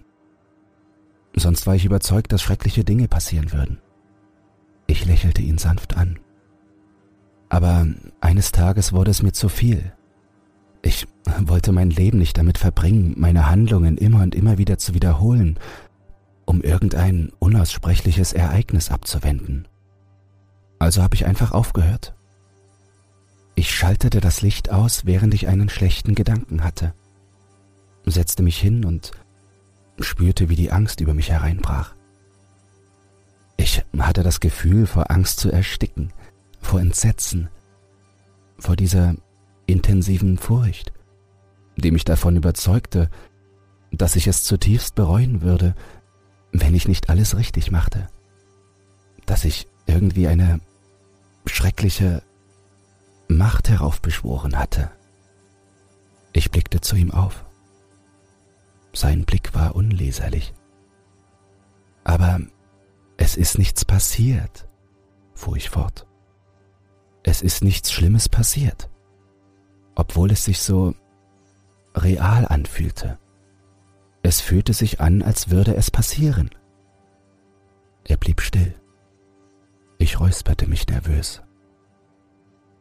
Sonst 1.34 1.66
war 1.66 1.74
ich 1.74 1.84
überzeugt, 1.84 2.32
dass 2.32 2.42
schreckliche 2.42 2.84
Dinge 2.84 3.08
passieren 3.08 3.52
würden. 3.52 3.78
Ich 4.86 5.04
lächelte 5.06 5.42
ihn 5.42 5.58
sanft 5.58 5.96
an. 5.96 6.18
Aber 7.48 7.86
eines 8.20 8.52
Tages 8.52 8.92
wurde 8.92 9.10
es 9.10 9.22
mir 9.22 9.32
zu 9.32 9.48
viel. 9.48 9.92
Ich 10.82 11.06
wollte 11.38 11.72
mein 11.72 11.90
Leben 11.90 12.18
nicht 12.18 12.38
damit 12.38 12.58
verbringen, 12.58 13.14
meine 13.16 13.48
Handlungen 13.50 13.98
immer 13.98 14.22
und 14.22 14.34
immer 14.34 14.58
wieder 14.58 14.78
zu 14.78 14.94
wiederholen, 14.94 15.58
um 16.50 16.62
irgendein 16.62 17.30
unaussprechliches 17.38 18.32
Ereignis 18.32 18.90
abzuwenden. 18.90 19.68
Also 20.80 21.00
habe 21.00 21.14
ich 21.14 21.24
einfach 21.24 21.52
aufgehört. 21.52 22.12
Ich 23.54 23.70
schaltete 23.72 24.20
das 24.20 24.42
Licht 24.42 24.68
aus, 24.72 25.06
während 25.06 25.32
ich 25.32 25.46
einen 25.46 25.68
schlechten 25.68 26.16
Gedanken 26.16 26.64
hatte, 26.64 26.92
setzte 28.04 28.42
mich 28.42 28.58
hin 28.58 28.84
und 28.84 29.12
spürte, 30.00 30.48
wie 30.48 30.56
die 30.56 30.72
Angst 30.72 31.00
über 31.00 31.14
mich 31.14 31.30
hereinbrach. 31.30 31.94
Ich 33.56 33.84
hatte 33.96 34.24
das 34.24 34.40
Gefühl, 34.40 34.88
vor 34.88 35.08
Angst 35.12 35.38
zu 35.38 35.52
ersticken, 35.52 36.12
vor 36.60 36.80
Entsetzen, 36.80 37.48
vor 38.58 38.74
dieser 38.74 39.14
intensiven 39.66 40.36
Furcht, 40.36 40.92
die 41.76 41.92
mich 41.92 42.04
davon 42.04 42.34
überzeugte, 42.34 43.08
dass 43.92 44.16
ich 44.16 44.26
es 44.26 44.42
zutiefst 44.42 44.96
bereuen 44.96 45.42
würde, 45.42 45.76
wenn 46.52 46.74
ich 46.74 46.88
nicht 46.88 47.08
alles 47.10 47.36
richtig 47.36 47.70
machte, 47.70 48.08
dass 49.26 49.44
ich 49.44 49.68
irgendwie 49.86 50.26
eine 50.26 50.60
schreckliche 51.46 52.22
Macht 53.28 53.68
heraufbeschworen 53.68 54.58
hatte. 54.58 54.90
Ich 56.32 56.50
blickte 56.50 56.80
zu 56.80 56.96
ihm 56.96 57.12
auf. 57.12 57.44
Sein 58.92 59.24
Blick 59.24 59.54
war 59.54 59.76
unleserlich. 59.76 60.52
Aber 62.02 62.40
es 63.16 63.36
ist 63.36 63.58
nichts 63.58 63.84
passiert, 63.84 64.66
fuhr 65.34 65.56
ich 65.56 65.70
fort. 65.70 66.06
Es 67.22 67.42
ist 67.42 67.62
nichts 67.62 67.92
Schlimmes 67.92 68.28
passiert, 68.28 68.88
obwohl 69.94 70.32
es 70.32 70.44
sich 70.44 70.60
so 70.60 70.94
real 71.94 72.46
anfühlte. 72.46 73.19
Es 74.22 74.40
fühlte 74.40 74.72
sich 74.72 75.00
an, 75.00 75.22
als 75.22 75.50
würde 75.50 75.74
es 75.74 75.90
passieren. 75.90 76.50
Er 78.04 78.16
blieb 78.16 78.40
still. 78.40 78.74
Ich 79.98 80.20
räusperte 80.20 80.66
mich 80.66 80.86
nervös. 80.88 81.42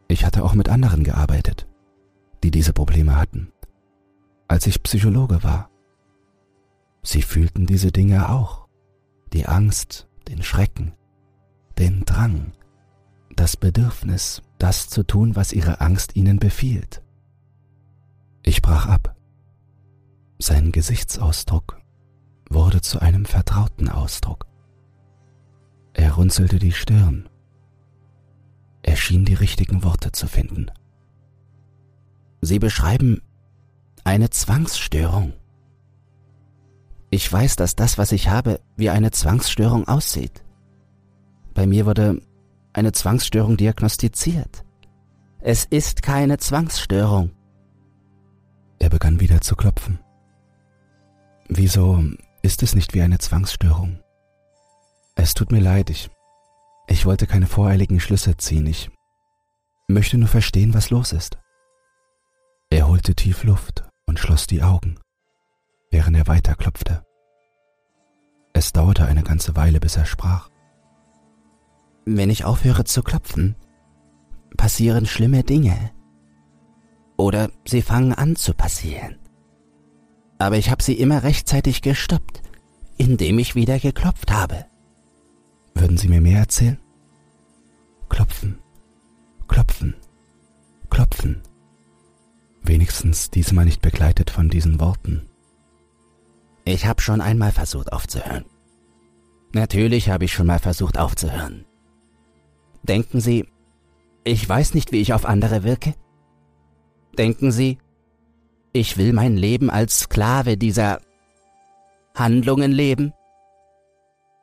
Ich 0.07 0.25
hatte 0.25 0.43
auch 0.43 0.53
mit 0.53 0.69
anderen 0.69 1.03
gearbeitet, 1.03 1.67
die 2.43 2.51
diese 2.51 2.73
Probleme 2.73 3.15
hatten, 3.15 3.51
als 4.47 4.65
ich 4.67 4.81
Psychologe 4.83 5.43
war. 5.43 5.69
Sie 7.03 7.21
fühlten 7.21 7.65
diese 7.65 7.91
Dinge 7.91 8.29
auch, 8.29 8.67
die 9.33 9.45
Angst, 9.45 10.07
den 10.27 10.41
Schrecken, 10.43 10.93
den 11.77 12.05
Drang, 12.05 12.53
das 13.35 13.55
Bedürfnis, 13.55 14.41
das 14.57 14.89
zu 14.89 15.03
tun, 15.03 15.35
was 15.35 15.53
ihre 15.53 15.79
Angst 15.79 16.15
ihnen 16.15 16.39
befiehlt. 16.39 17.01
Ich 18.43 18.61
brach 18.61 18.87
ab. 18.87 19.15
Sein 20.39 20.71
Gesichtsausdruck 20.71 21.79
wurde 22.49 22.81
zu 22.81 22.99
einem 22.99 23.25
vertrauten 23.25 23.89
Ausdruck. 23.89 24.47
Er 25.93 26.13
runzelte 26.13 26.59
die 26.59 26.71
Stirn 26.71 27.29
er 28.81 28.95
schien 28.95 29.25
die 29.25 29.33
richtigen 29.33 29.83
Worte 29.83 30.11
zu 30.11 30.27
finden. 30.27 30.71
Sie 32.41 32.59
beschreiben 32.59 33.21
eine 34.03 34.29
Zwangsstörung. 34.29 35.33
Ich 37.11 37.31
weiß, 37.31 37.55
dass 37.55 37.75
das, 37.75 37.97
was 37.97 38.11
ich 38.11 38.29
habe, 38.29 38.59
wie 38.77 38.89
eine 38.89 39.11
Zwangsstörung 39.11 39.87
aussieht. 39.87 40.43
Bei 41.53 41.67
mir 41.67 41.85
wurde 41.85 42.21
eine 42.73 42.91
Zwangsstörung 42.93 43.57
diagnostiziert. 43.57 44.63
Es 45.41 45.65
ist 45.65 46.01
keine 46.01 46.37
Zwangsstörung. 46.37 47.31
Er 48.79 48.89
begann 48.89 49.19
wieder 49.19 49.41
zu 49.41 49.55
klopfen. 49.55 49.99
Wieso 51.51 52.03
ist 52.43 52.63
es 52.63 52.75
nicht 52.75 52.93
wie 52.93 53.01
eine 53.01 53.17
Zwangsstörung? 53.17 53.99
Es 55.15 55.33
tut 55.33 55.51
mir 55.51 55.59
leid, 55.59 55.89
ich 55.89 56.09
ich 56.87 57.05
wollte 57.05 57.27
keine 57.27 57.45
voreiligen 57.45 57.99
Schlüsse 57.99 58.35
ziehen, 58.37 58.65
ich 58.65 58.89
möchte 59.87 60.17
nur 60.17 60.27
verstehen, 60.27 60.73
was 60.73 60.89
los 60.89 61.11
ist. 61.11 61.37
Er 62.71 62.87
holte 62.87 63.13
tief 63.13 63.43
Luft 63.43 63.83
und 64.07 64.19
schloss 64.19 64.47
die 64.47 64.63
Augen, 64.63 64.99
während 65.91 66.17
er 66.17 66.27
weiterklopfte. 66.27 67.03
Es 68.53 68.73
dauerte 68.73 69.05
eine 69.05 69.23
ganze 69.23 69.55
Weile, 69.55 69.79
bis 69.79 69.97
er 69.97 70.05
sprach. 70.05 70.49
Wenn 72.05 72.31
ich 72.31 72.43
aufhöre 72.43 72.85
zu 72.85 73.03
klopfen, 73.03 73.55
passieren 74.57 75.05
schlimme 75.05 75.43
Dinge. 75.43 75.91
Oder 77.17 77.51
sie 77.65 77.83
fangen 77.83 78.13
an 78.13 78.35
zu 78.35 78.55
passieren. 78.55 79.18
Aber 80.39 80.57
ich 80.57 80.71
habe 80.71 80.81
sie 80.81 80.93
immer 80.93 81.23
rechtzeitig 81.23 81.81
gestoppt, 81.81 82.41
indem 82.97 83.37
ich 83.39 83.55
wieder 83.55 83.77
geklopft 83.77 84.31
habe. 84.31 84.65
Würden 85.75 85.97
Sie 85.97 86.07
mir 86.07 86.21
mehr 86.21 86.39
erzählen? 86.39 86.79
Klopfen, 88.07 88.57
klopfen, 89.47 89.95
klopfen. 90.89 91.41
Wenigstens 92.63 93.29
diesmal 93.29 93.65
nicht 93.65 93.81
begleitet 93.81 94.29
von 94.29 94.49
diesen 94.49 94.79
Worten. 94.79 95.29
Ich 96.65 96.85
habe 96.85 97.01
schon 97.01 97.21
einmal 97.21 97.51
versucht 97.51 97.91
aufzuhören. 97.93 98.45
Natürlich 99.53 100.09
habe 100.09 100.25
ich 100.25 100.33
schon 100.33 100.47
mal 100.47 100.59
versucht 100.59 100.97
aufzuhören. 100.97 101.65
Denken 102.83 103.19
Sie, 103.19 103.47
ich 104.23 104.47
weiß 104.47 104.73
nicht, 104.73 104.91
wie 104.91 105.01
ich 105.01 105.13
auf 105.13 105.25
andere 105.25 105.63
wirke? 105.63 105.95
Denken 107.17 107.51
Sie, 107.51 107.79
ich 108.71 108.97
will 108.97 109.13
mein 109.13 109.35
Leben 109.35 109.69
als 109.69 109.99
Sklave 109.99 110.57
dieser 110.57 111.01
Handlungen 112.15 112.71
leben? 112.71 113.13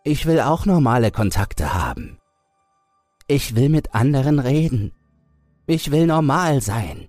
Ich 0.05 0.27
will 0.27 0.41
auch 0.41 0.67
normale 0.67 1.11
Kontakte 1.11 1.75
haben. 1.75 2.19
Ich 3.29 3.57
will 3.57 3.69
mit 3.69 3.95
anderen 3.95 4.39
reden. 4.39 4.93
Ich 5.67 5.91
will 5.91 6.07
normal 6.07 6.61
sein. 6.61 7.09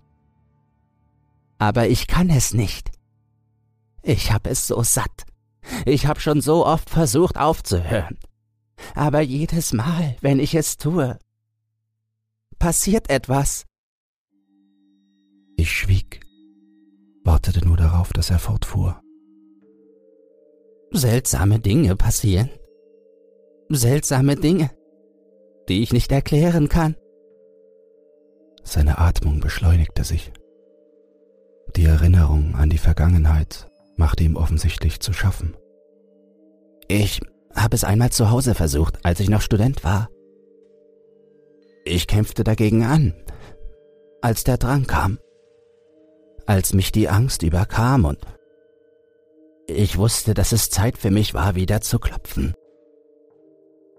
Aber 1.59 1.87
ich 1.87 2.07
kann 2.07 2.29
es 2.29 2.53
nicht. 2.53 2.91
Ich 4.01 4.31
hab 4.31 4.47
es 4.47 4.67
so 4.67 4.81
satt. 4.83 5.25
Ich 5.85 6.07
hab 6.07 6.21
schon 6.21 6.41
so 6.41 6.65
oft 6.65 6.89
versucht 6.89 7.37
aufzuhören. 7.37 8.17
Aber 8.95 9.21
jedes 9.21 9.73
Mal, 9.73 10.15
wenn 10.21 10.39
ich 10.39 10.55
es 10.55 10.77
tue, 10.77 11.17
passiert 12.59 13.09
etwas. 13.09 13.65
Ich 15.55 15.71
schwieg, 15.71 16.26
wartete 17.27 17.63
nur 17.63 17.77
darauf, 17.77 18.11
dass 18.13 18.31
er 18.31 18.39
fortfuhr. 18.39 18.99
Seltsame 20.91 21.59
Dinge 21.59 21.95
passieren 21.95 22.49
seltsame 23.69 24.35
Dinge, 24.35 24.71
die 25.67 25.83
ich 25.83 25.93
nicht 25.93 26.11
erklären 26.11 26.69
kann. 26.69 26.95
Seine 28.63 28.97
Atmung 28.97 29.39
beschleunigte 29.39 30.03
sich. 30.03 30.31
Die 31.75 31.85
Erinnerung 31.85 32.55
an 32.55 32.69
die 32.69 32.77
Vergangenheit 32.77 33.69
machte 33.97 34.23
ihm 34.23 34.35
offensichtlich 34.35 34.99
zu 34.99 35.13
schaffen. 35.13 35.55
Ich 36.87 37.21
habe 37.53 37.75
es 37.75 37.83
einmal 37.83 38.11
zu 38.11 38.29
Hause 38.29 38.55
versucht, 38.55 39.03
als 39.03 39.19
ich 39.19 39.29
noch 39.29 39.41
Student 39.41 39.83
war. 39.83 40.09
Ich 41.83 42.07
kämpfte 42.07 42.43
dagegen 42.43 42.83
an, 42.83 43.13
als 44.21 44.43
der 44.43 44.57
Drang 44.57 44.85
kam, 44.85 45.19
als 46.47 46.73
mich 46.73 46.91
die 46.91 47.09
Angst 47.09 47.43
überkam 47.43 48.05
und 48.05 48.19
ich 49.67 49.97
wusste, 49.97 50.33
dass 50.33 50.53
es 50.53 50.69
Zeit 50.69 50.97
für 50.97 51.11
mich 51.11 51.33
war, 51.33 51.55
wieder 51.55 51.81
zu 51.81 51.99
klopfen. 51.99 52.55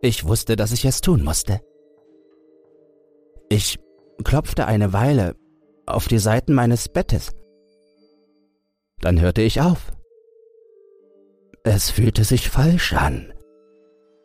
Ich 0.01 0.27
wusste, 0.27 0.57
dass 0.57 0.73
ich 0.73 0.85
es 0.87 1.03
tun 1.03 1.23
musste. 1.23 1.61
Ich 3.51 3.79
klopfte 4.25 4.67
eine 4.67 4.93
Weile 4.93 5.37
auf 5.87 6.09
die 6.09 6.19
Seiten 6.19 6.55
meines 6.55 6.89
Bettes. 6.89 7.33
Dann 9.01 9.21
hörte 9.21 9.43
ich 9.43 9.61
auf. 9.61 9.93
Es 11.65 11.91
fühlte 11.91 12.25
sich 12.25 12.49
falsch 12.49 12.95
an. 12.95 13.33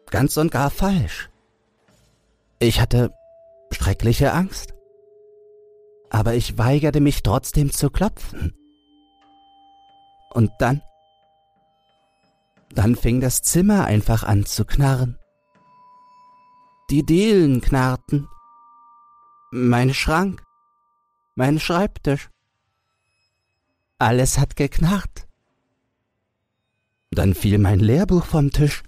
Ganz 0.10 0.38
und 0.38 0.52
gar 0.52 0.70
falsch. 0.70 1.30
Ich 2.60 2.80
hatte 2.80 3.12
schreckliche 3.72 4.32
Angst. 4.32 4.73
Aber 6.14 6.36
ich 6.36 6.60
weigerte 6.60 7.02
mich 7.02 7.24
trotzdem 7.24 7.72
zu 7.72 7.90
klopfen. 7.90 8.54
Und 10.30 10.52
dann... 10.60 10.82
Dann 12.70 12.96
fing 12.96 13.20
das 13.20 13.42
Zimmer 13.42 13.86
einfach 13.86 14.24
an 14.24 14.46
zu 14.46 14.64
knarren. 14.64 15.18
Die 16.92 17.04
Dielen 17.04 17.62
knarrten. 17.62 18.28
Mein 19.52 19.94
Schrank. 19.94 20.44
Mein 21.36 21.60
Schreibtisch. 21.60 22.30
Alles 23.98 24.38
hat 24.38 24.56
geknarrt. 24.56 25.28
Dann 27.10 27.34
fiel 27.34 27.58
mein 27.58 27.80
Lehrbuch 27.80 28.26
vom 28.26 28.52
Tisch. 28.52 28.84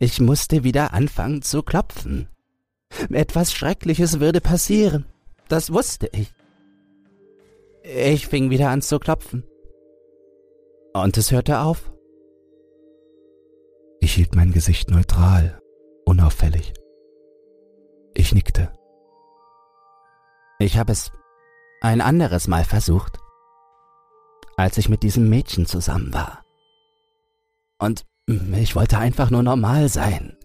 Ich 0.00 0.20
musste 0.20 0.64
wieder 0.64 0.92
anfangen 0.92 1.42
zu 1.42 1.62
klopfen. 1.62 2.28
Etwas 3.10 3.52
Schreckliches 3.52 4.18
würde 4.18 4.40
passieren. 4.40 5.06
Das 5.48 5.72
wusste 5.72 6.08
ich. 6.12 6.32
Ich 7.82 8.26
fing 8.26 8.50
wieder 8.50 8.70
an 8.70 8.82
zu 8.82 8.98
klopfen. 8.98 9.44
Und 10.92 11.16
es 11.16 11.30
hörte 11.30 11.60
auf. 11.60 11.92
Ich 14.00 14.14
hielt 14.14 14.34
mein 14.34 14.52
Gesicht 14.52 14.90
neutral, 14.90 15.60
unauffällig. 16.04 16.74
Ich 18.14 18.34
nickte. 18.34 18.72
Ich 20.58 20.78
habe 20.78 20.92
es 20.92 21.12
ein 21.80 22.00
anderes 22.00 22.48
Mal 22.48 22.64
versucht, 22.64 23.18
als 24.56 24.78
ich 24.78 24.88
mit 24.88 25.02
diesem 25.02 25.28
Mädchen 25.28 25.66
zusammen 25.66 26.12
war. 26.12 26.42
Und 27.78 28.04
ich 28.26 28.74
wollte 28.74 28.98
einfach 28.98 29.30
nur 29.30 29.42
normal 29.42 29.88
sein. 29.88 30.36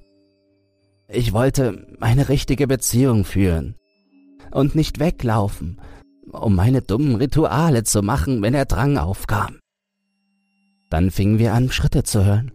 Ich 1.07 1.33
wollte 1.33 1.87
eine 2.01 2.29
richtige 2.29 2.67
Beziehung 2.67 3.25
führen 3.25 3.75
und 4.51 4.75
nicht 4.75 4.99
weglaufen, 4.99 5.79
um 6.31 6.55
meine 6.55 6.81
dummen 6.81 7.15
Rituale 7.15 7.83
zu 7.83 8.01
machen, 8.01 8.41
wenn 8.41 8.53
der 8.53 8.65
Drang 8.65 8.97
aufkam. 8.97 9.59
Dann 10.89 11.11
fingen 11.11 11.39
wir 11.39 11.53
an, 11.53 11.71
Schritte 11.71 12.03
zu 12.03 12.25
hören. 12.25 12.51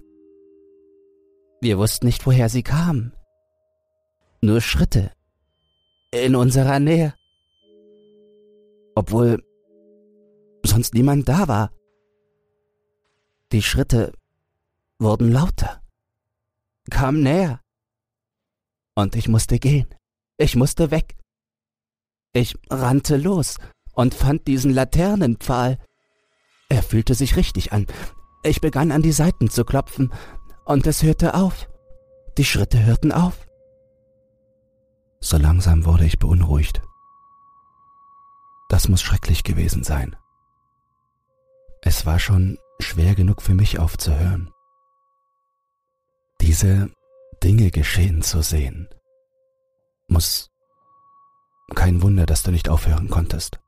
Wir 1.60 1.78
wussten 1.78 2.06
nicht, 2.06 2.26
woher 2.26 2.48
sie 2.48 2.62
kamen. 2.62 3.12
Nur 4.42 4.60
Schritte 4.60 5.10
in 6.12 6.36
unserer 6.36 6.78
Nähe. 6.78 7.14
Obwohl 8.94 9.42
sonst 10.64 10.94
niemand 10.94 11.28
da 11.28 11.48
war. 11.48 11.72
Die 13.52 13.62
Schritte 13.62 14.12
wurden 14.98 15.30
lauter, 15.32 15.80
kamen 16.90 17.22
näher. 17.22 17.60
Und 18.94 19.14
ich 19.14 19.28
musste 19.28 19.58
gehen. 19.58 19.86
Ich 20.38 20.56
musste 20.56 20.90
weg. 20.90 21.16
Ich 22.36 22.54
rannte 22.68 23.16
los 23.16 23.56
und 23.94 24.12
fand 24.12 24.46
diesen 24.46 24.70
Laternenpfahl. 24.70 25.78
Er 26.68 26.82
fühlte 26.82 27.14
sich 27.14 27.34
richtig 27.36 27.72
an. 27.72 27.86
Ich 28.42 28.60
begann 28.60 28.92
an 28.92 29.00
die 29.00 29.12
Seiten 29.12 29.48
zu 29.48 29.64
klopfen, 29.64 30.12
und 30.66 30.86
es 30.86 31.02
hörte 31.02 31.32
auf. 31.32 31.66
Die 32.36 32.44
Schritte 32.44 32.84
hörten 32.84 33.10
auf. 33.10 33.46
So 35.20 35.38
langsam 35.38 35.86
wurde 35.86 36.04
ich 36.04 36.18
beunruhigt. 36.18 36.82
Das 38.68 38.90
muss 38.90 39.00
schrecklich 39.00 39.42
gewesen 39.42 39.82
sein. 39.82 40.14
Es 41.80 42.04
war 42.04 42.18
schon 42.18 42.58
schwer 42.80 43.14
genug 43.14 43.40
für 43.40 43.54
mich 43.54 43.78
aufzuhören. 43.78 44.50
Diese 46.42 46.90
Dinge 47.42 47.70
geschehen 47.70 48.20
zu 48.20 48.42
sehen, 48.42 48.90
muss 50.08 50.50
kein 51.74 52.02
Wunder, 52.02 52.26
dass 52.26 52.42
du 52.42 52.50
nicht 52.50 52.68
aufhören 52.68 53.08
konntest. 53.08 53.58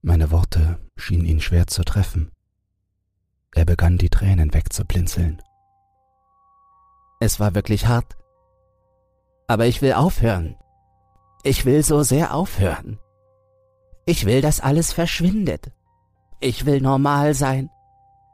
Meine 0.00 0.30
Worte 0.30 0.80
schienen 0.96 1.24
ihn 1.24 1.40
schwer 1.40 1.66
zu 1.68 1.84
treffen. 1.84 2.32
Er 3.54 3.64
begann 3.64 3.98
die 3.98 4.10
Tränen 4.10 4.52
wegzublinzeln. 4.52 5.40
Es 7.20 7.38
war 7.38 7.54
wirklich 7.54 7.86
hart. 7.86 8.16
Aber 9.46 9.66
ich 9.66 9.82
will 9.82 9.92
aufhören. 9.92 10.56
Ich 11.44 11.64
will 11.64 11.82
so 11.82 12.02
sehr 12.02 12.34
aufhören. 12.34 12.98
Ich 14.06 14.26
will, 14.26 14.40
dass 14.40 14.60
alles 14.60 14.92
verschwindet. 14.92 15.70
Ich 16.40 16.66
will 16.66 16.80
normal 16.80 17.34
sein. 17.34 17.70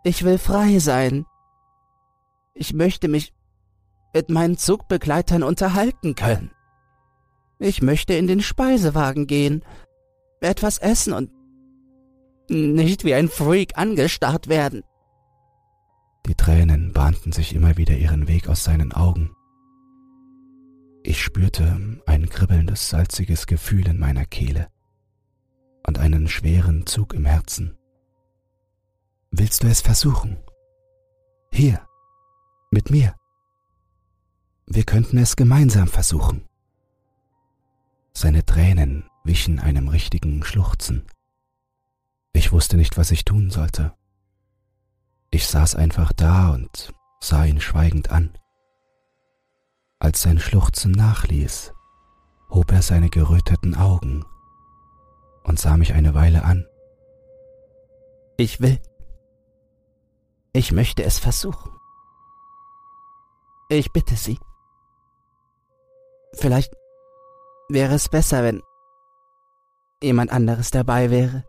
Ich 0.05 0.25
will 0.25 0.39
frei 0.39 0.79
sein. 0.79 1.27
Ich 2.55 2.73
möchte 2.73 3.09
mich 3.09 3.35
mit 4.15 4.31
meinen 4.31 4.57
Zugbegleitern 4.57 5.43
unterhalten 5.43 6.15
können. 6.15 6.51
Ich 7.59 7.83
möchte 7.83 8.15
in 8.15 8.27
den 8.27 8.41
Speisewagen 8.41 9.27
gehen, 9.27 9.65
etwas 10.41 10.79
essen 10.79 11.13
und 11.13 11.31
nicht 12.49 13.05
wie 13.05 13.15
ein 13.15 13.29
Freak 13.29 13.77
angestarrt 13.77 14.49
werden. 14.49 14.83
Die 16.27 16.35
Tränen 16.35 16.93
bahnten 16.93 17.33
sich 17.33 17.55
immer 17.55 17.77
wieder 17.77 17.97
ihren 17.97 18.29
Weg 18.29 18.49
aus 18.49 18.65
seinen 18.65 18.93
Augen. 18.93 19.31
Ich 21.03 21.23
spürte 21.23 22.01
ein 22.07 22.29
kribbelndes, 22.29 22.91
salziges 22.91 23.47
Gefühl 23.47 23.89
in 23.89 23.99
meiner 23.99 24.25
Kehle 24.25 24.69
und 25.87 25.99
einen 25.99 26.29
schweren 26.29 26.87
Zug 26.87 27.15
im 27.15 27.25
Herzen. 27.25 27.77
Willst 29.31 29.63
du 29.63 29.69
es 29.69 29.81
versuchen? 29.81 30.39
Hier, 31.53 31.81
mit 32.71 32.91
mir. 32.91 33.15
Wir 34.67 34.85
könnten 34.85 35.19
es 35.19 35.35
gemeinsam 35.35 35.89
versuchen. 35.89 36.48
Seine 38.21 38.45
Tränen 38.45 39.09
wichen 39.23 39.61
einem 39.61 39.87
richtigen 39.87 40.43
Schluchzen. 40.43 41.07
Ich 42.33 42.51
wusste 42.51 42.77
nicht, 42.77 42.97
was 42.97 43.13
ich 43.13 43.25
tun 43.25 43.51
sollte. 43.51 43.95
Ich 45.31 45.47
saß 45.47 45.77
einfach 45.77 46.13
da 46.13 46.51
und 46.51 46.93
sah 47.21 47.45
ihn 47.45 47.61
schweigend 47.61 48.11
an. 48.11 48.37
Als 50.01 50.21
sein 50.21 50.41
Schluchzen 50.41 50.91
nachließ, 50.91 51.73
hob 52.51 52.73
er 52.73 52.83
seine 52.83 53.09
geröteten 53.09 53.77
Augen 53.77 54.25
und 55.45 55.61
sah 55.61 55.77
mich 55.77 55.93
eine 55.93 56.13
Weile 56.13 56.43
an. 56.43 56.67
Ich 58.37 58.61
will. 58.61 58.81
Ich 60.53 60.73
möchte 60.73 61.05
es 61.05 61.21
versuchen. 61.21 61.71
Ich 63.69 63.93
bitte 63.93 64.17
Sie. 64.17 64.41
Vielleicht 66.35 66.75
wäre 67.69 67.95
es 67.95 68.09
besser, 68.09 68.43
wenn 68.43 68.63
jemand 70.03 70.31
anderes 70.31 70.71
dabei 70.71 71.11
wäre. 71.11 71.45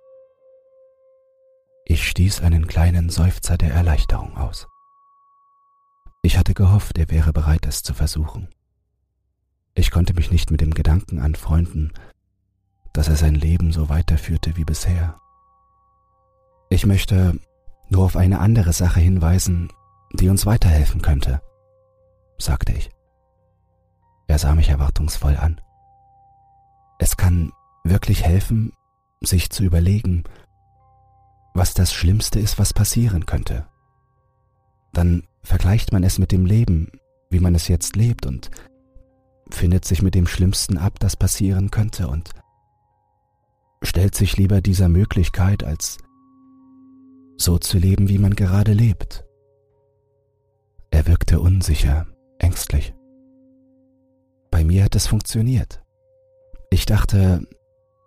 Ich 1.86 2.08
stieß 2.08 2.41
einen 2.41 2.67
kleinen 2.67 3.10
Seufzer 3.10 3.58
der 3.58 3.73
Erleichterung 3.73 4.38
aus. 4.38 4.67
Ich 6.21 6.38
hatte 6.38 6.53
gehofft, 6.53 6.97
er 6.97 7.10
wäre 7.10 7.34
bereit, 7.34 7.65
es 7.65 7.82
zu 7.82 7.93
versuchen. 7.93 8.49
Ich 9.73 9.91
konnte 9.91 10.13
mich 10.13 10.29
nicht 10.32 10.51
mit 10.51 10.62
dem 10.62 10.73
Gedanken 10.73 11.19
anfreunden, 11.19 11.93
dass 12.93 13.08
er 13.08 13.15
sein 13.15 13.36
Leben 13.36 13.71
so 13.71 13.89
weiterführte 13.89 14.58
wie 14.58 14.65
bisher. 14.65 15.15
Ich 16.69 16.86
möchte 16.86 17.39
nur 17.88 18.03
auf 18.03 18.15
eine 18.15 18.39
andere 18.39 18.73
Sache 18.73 18.99
hinweisen, 18.99 19.71
die 20.13 20.29
uns 20.29 20.45
weiterhelfen 20.45 21.01
könnte, 21.01 21.41
sagte 22.38 22.73
ich. 22.73 22.91
Er 24.27 24.38
sah 24.38 24.53
mich 24.53 24.69
erwartungsvoll 24.69 25.38
an. 25.38 25.62
Es 26.99 27.17
kann 27.17 27.51
wirklich 27.83 28.23
helfen, 28.23 28.73
sich 29.21 29.49
zu 29.49 29.63
überlegen, 29.63 30.25
was 31.53 31.73
das 31.73 31.93
Schlimmste 31.93 32.39
ist, 32.39 32.59
was 32.59 32.73
passieren 32.73 33.25
könnte. 33.25 33.67
Dann 34.93 35.23
vergleicht 35.41 35.91
man 35.91 36.03
es 36.03 36.19
mit 36.19 36.31
dem 36.31 36.45
Leben, 36.45 36.91
wie 37.29 37.39
man 37.39 37.55
es 37.55 37.67
jetzt 37.67 37.95
lebt 37.95 38.25
und 38.25 38.51
findet 39.49 39.85
sich 39.85 40.01
mit 40.01 40.13
dem 40.13 40.27
Schlimmsten 40.27 40.77
ab, 40.77 40.99
das 40.99 41.15
passieren 41.15 41.71
könnte 41.71 42.07
und 42.07 42.29
stellt 43.81 44.13
sich 44.13 44.38
lieber 44.38 44.62
dieser 44.62 44.89
Möglichkeit, 44.89 45.63
als 45.63 45.97
so 47.38 47.57
zu 47.57 47.77
leben, 47.77 48.09
wie 48.09 48.17
man 48.17 48.35
gerade 48.35 48.73
lebt. 48.73 49.25
Er 50.91 51.07
wirkte 51.07 51.39
unsicher, 51.39 52.07
ängstlich. 52.39 52.93
Bei 54.51 54.63
mir 54.63 54.83
hat 54.83 54.95
es 54.95 55.07
funktioniert. 55.07 55.81
Ich 56.69 56.86
dachte, 56.86 57.47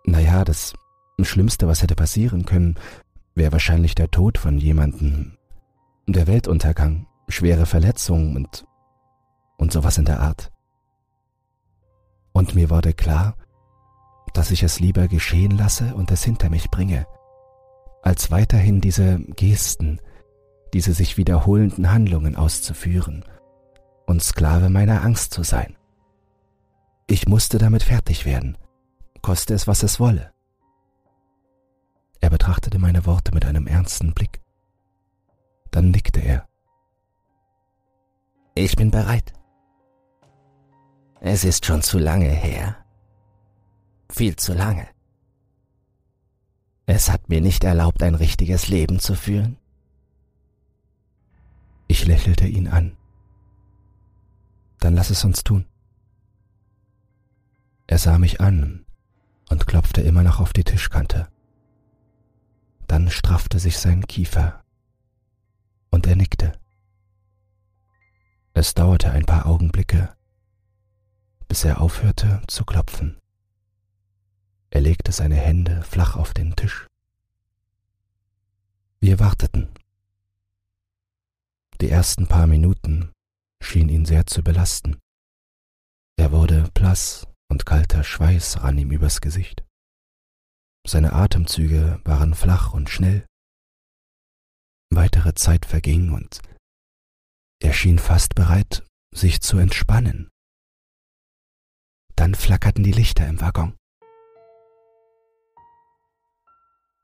naja, 0.05 0.45
das 0.45 0.73
Schlimmste, 1.21 1.67
was 1.67 1.81
hätte 1.81 1.95
passieren 1.95 2.45
können, 2.45 2.75
wäre 3.35 3.51
wahrscheinlich 3.51 3.95
der 3.95 4.09
Tod 4.09 4.37
von 4.37 4.57
jemandem, 4.57 5.37
der 6.07 6.27
Weltuntergang, 6.27 7.07
schwere 7.27 7.65
Verletzungen 7.65 8.35
und, 8.35 8.65
und 9.57 9.71
sowas 9.71 9.97
in 9.97 10.05
der 10.05 10.21
Art. 10.21 10.51
Und 12.31 12.55
mir 12.55 12.69
wurde 12.69 12.93
klar, 12.93 13.35
dass 14.33 14.51
ich 14.51 14.63
es 14.63 14.79
lieber 14.79 15.07
geschehen 15.07 15.51
lasse 15.51 15.93
und 15.95 16.09
es 16.11 16.23
hinter 16.23 16.49
mich 16.49 16.71
bringe, 16.71 17.05
als 18.01 18.31
weiterhin 18.31 18.81
diese 18.81 19.19
Gesten, 19.19 19.99
diese 20.73 20.93
sich 20.93 21.17
wiederholenden 21.17 21.91
Handlungen 21.91 22.35
auszuführen 22.35 23.23
und 24.07 24.23
Sklave 24.23 24.69
meiner 24.69 25.03
Angst 25.03 25.33
zu 25.33 25.43
sein. 25.43 25.75
Ich 27.13 27.27
musste 27.27 27.59
damit 27.59 27.83
fertig 27.83 28.25
werden, 28.25 28.57
koste 29.21 29.53
es, 29.53 29.67
was 29.67 29.83
es 29.83 29.99
wolle. 29.99 30.33
Er 32.21 32.31
betrachtete 32.31 32.79
meine 32.79 33.05
Worte 33.05 33.31
mit 33.35 33.45
einem 33.45 33.67
ernsten 33.67 34.15
Blick. 34.15 34.41
Dann 35.69 35.91
nickte 35.91 36.21
er. 36.21 36.47
Ich 38.55 38.75
bin 38.75 38.89
bereit. 38.89 39.31
Es 41.19 41.43
ist 41.43 41.67
schon 41.67 41.83
zu 41.83 41.99
lange 41.99 42.31
her. 42.31 42.83
Viel 44.09 44.35
zu 44.35 44.55
lange. 44.55 44.87
Es 46.87 47.11
hat 47.11 47.29
mir 47.29 47.41
nicht 47.41 47.63
erlaubt, 47.63 48.01
ein 48.01 48.15
richtiges 48.15 48.69
Leben 48.69 48.97
zu 48.97 49.13
führen. 49.13 49.59
Ich 51.87 52.07
lächelte 52.07 52.47
ihn 52.47 52.67
an. 52.67 52.97
Dann 54.79 54.95
lass 54.95 55.11
es 55.11 55.23
uns 55.23 55.43
tun. 55.43 55.67
Er 57.87 57.97
sah 57.97 58.17
mich 58.17 58.39
an 58.41 58.85
und 59.49 59.67
klopfte 59.67 60.01
immer 60.01 60.23
noch 60.23 60.39
auf 60.39 60.53
die 60.53 60.63
Tischkante. 60.63 61.27
Dann 62.87 63.09
straffte 63.09 63.59
sich 63.59 63.77
sein 63.77 64.07
Kiefer 64.07 64.63
und 65.89 66.07
er 66.07 66.15
nickte. 66.15 66.53
Es 68.53 68.73
dauerte 68.73 69.11
ein 69.11 69.25
paar 69.25 69.45
Augenblicke, 69.45 70.15
bis 71.47 71.63
er 71.65 71.81
aufhörte 71.81 72.41
zu 72.47 72.65
klopfen. 72.65 73.19
Er 74.69 74.81
legte 74.81 75.11
seine 75.11 75.35
Hände 75.35 75.83
flach 75.83 76.15
auf 76.15 76.33
den 76.33 76.55
Tisch. 76.55 76.87
Wir 78.99 79.19
warteten. 79.19 79.69
Die 81.81 81.89
ersten 81.89 82.27
paar 82.27 82.47
Minuten 82.47 83.11
schien 83.61 83.89
ihn 83.89 84.05
sehr 84.05 84.25
zu 84.25 84.43
belasten. 84.43 84.97
Er 86.15 86.31
wurde 86.31 86.69
blass 86.73 87.27
und 87.53 87.67
kalter 87.67 88.03
Schweiß 88.03 88.63
rann 88.63 88.79
ihm 88.79 88.89
übers 88.89 89.21
Gesicht. 89.21 89.63
Seine 90.87 91.13
Atemzüge 91.13 92.01
waren 92.03 92.33
flach 92.33 92.73
und 92.73 92.89
schnell. 92.89 93.27
Weitere 94.89 95.35
Zeit 95.35 95.67
verging 95.67 96.11
und 96.13 96.41
er 97.61 97.73
schien 97.73 97.99
fast 97.99 98.33
bereit, 98.33 98.83
sich 99.13 99.39
zu 99.41 99.59
entspannen. 99.59 100.31
Dann 102.15 102.33
flackerten 102.33 102.83
die 102.83 102.91
Lichter 102.91 103.27
im 103.27 103.39
Waggon. 103.39 103.77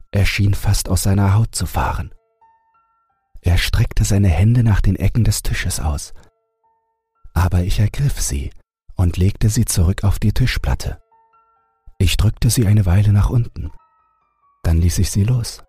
Er 0.10 0.26
schien 0.26 0.56
fast 0.56 0.90
aus 0.90 1.04
seiner 1.04 1.36
Haut 1.36 1.54
zu 1.54 1.68
fahren. 1.68 2.12
Er 3.42 3.60
streckte 3.60 4.04
seine 4.04 4.30
Hände 4.30 4.64
nach 4.64 4.82
den 4.82 4.96
Ecken 4.96 5.24
des 5.24 5.44
Tisches 5.44 5.80
aus, 5.80 6.12
aber 7.36 7.62
ich 7.62 7.80
ergriff 7.80 8.20
sie 8.20 8.52
und 9.00 9.16
legte 9.16 9.48
sie 9.48 9.64
zurück 9.64 10.04
auf 10.04 10.20
die 10.20 10.34
Tischplatte. 10.34 11.02
Ich 12.00 12.18
drückte 12.18 12.50
sie 12.50 12.68
eine 12.68 12.86
Weile 12.86 13.14
nach 13.14 13.30
unten, 13.30 13.72
dann 14.62 14.78
ließ 14.78 15.00
ich 15.00 15.10
sie 15.10 15.24
los. 15.24 15.64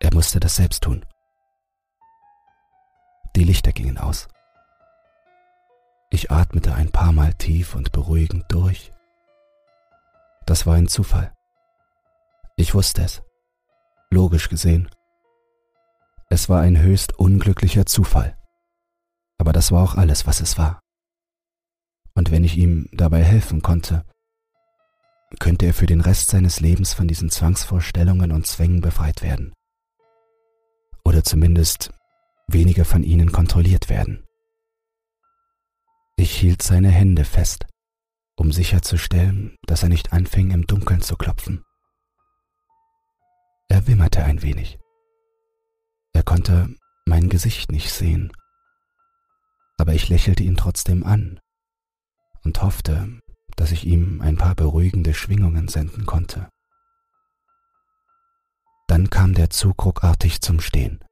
Er 0.00 0.14
musste 0.14 0.40
das 0.40 0.56
selbst 0.56 0.82
tun. 0.82 1.04
Die 3.36 3.44
Lichter 3.44 3.72
gingen 3.72 3.98
aus. 3.98 4.28
Ich 6.08 6.30
atmete 6.30 6.74
ein 6.74 6.90
paar 6.90 7.12
Mal 7.12 7.34
tief 7.34 7.74
und 7.74 7.92
beruhigend 7.92 8.46
durch. 8.48 8.94
Das 10.46 10.66
war 10.66 10.74
ein 10.76 10.88
Zufall. 10.88 11.34
Ich 12.56 12.74
wusste 12.74 13.02
es. 13.02 13.22
Logisch 14.08 14.48
gesehen. 14.48 14.88
Es 16.30 16.48
war 16.48 16.62
ein 16.62 16.80
höchst 16.80 17.18
unglücklicher 17.18 17.84
Zufall. 17.84 18.38
Aber 19.36 19.52
das 19.52 19.70
war 19.70 19.82
auch 19.82 19.96
alles, 19.96 20.26
was 20.26 20.40
es 20.40 20.56
war. 20.56 20.80
Und 22.18 22.32
wenn 22.32 22.42
ich 22.42 22.56
ihm 22.56 22.88
dabei 22.90 23.22
helfen 23.22 23.62
konnte, 23.62 24.04
könnte 25.38 25.66
er 25.66 25.72
für 25.72 25.86
den 25.86 26.00
Rest 26.00 26.30
seines 26.30 26.58
Lebens 26.58 26.92
von 26.92 27.06
diesen 27.06 27.30
Zwangsvorstellungen 27.30 28.32
und 28.32 28.44
Zwängen 28.44 28.80
befreit 28.80 29.22
werden. 29.22 29.52
Oder 31.04 31.22
zumindest 31.22 31.92
weniger 32.48 32.84
von 32.84 33.04
ihnen 33.04 33.30
kontrolliert 33.30 33.88
werden. 33.88 34.24
Ich 36.16 36.32
hielt 36.36 36.60
seine 36.60 36.88
Hände 36.88 37.24
fest, 37.24 37.66
um 38.34 38.50
sicherzustellen, 38.50 39.54
dass 39.68 39.84
er 39.84 39.88
nicht 39.88 40.12
anfing, 40.12 40.50
im 40.50 40.66
Dunkeln 40.66 41.02
zu 41.02 41.14
klopfen. 41.14 41.62
Er 43.68 43.86
wimmerte 43.86 44.24
ein 44.24 44.42
wenig. 44.42 44.80
Er 46.14 46.24
konnte 46.24 46.74
mein 47.06 47.28
Gesicht 47.28 47.70
nicht 47.70 47.92
sehen, 47.92 48.32
aber 49.76 49.94
ich 49.94 50.08
lächelte 50.08 50.42
ihn 50.42 50.56
trotzdem 50.56 51.04
an 51.04 51.38
und 52.44 52.62
hoffte, 52.62 53.20
dass 53.56 53.72
ich 53.72 53.84
ihm 53.86 54.20
ein 54.20 54.36
paar 54.36 54.54
beruhigende 54.54 55.14
Schwingungen 55.14 55.68
senden 55.68 56.06
konnte. 56.06 56.48
Dann 58.86 59.10
kam 59.10 59.34
der 59.34 59.50
Zug 59.50 59.84
ruckartig 59.84 60.40
zum 60.40 60.60
Stehen. 60.60 61.04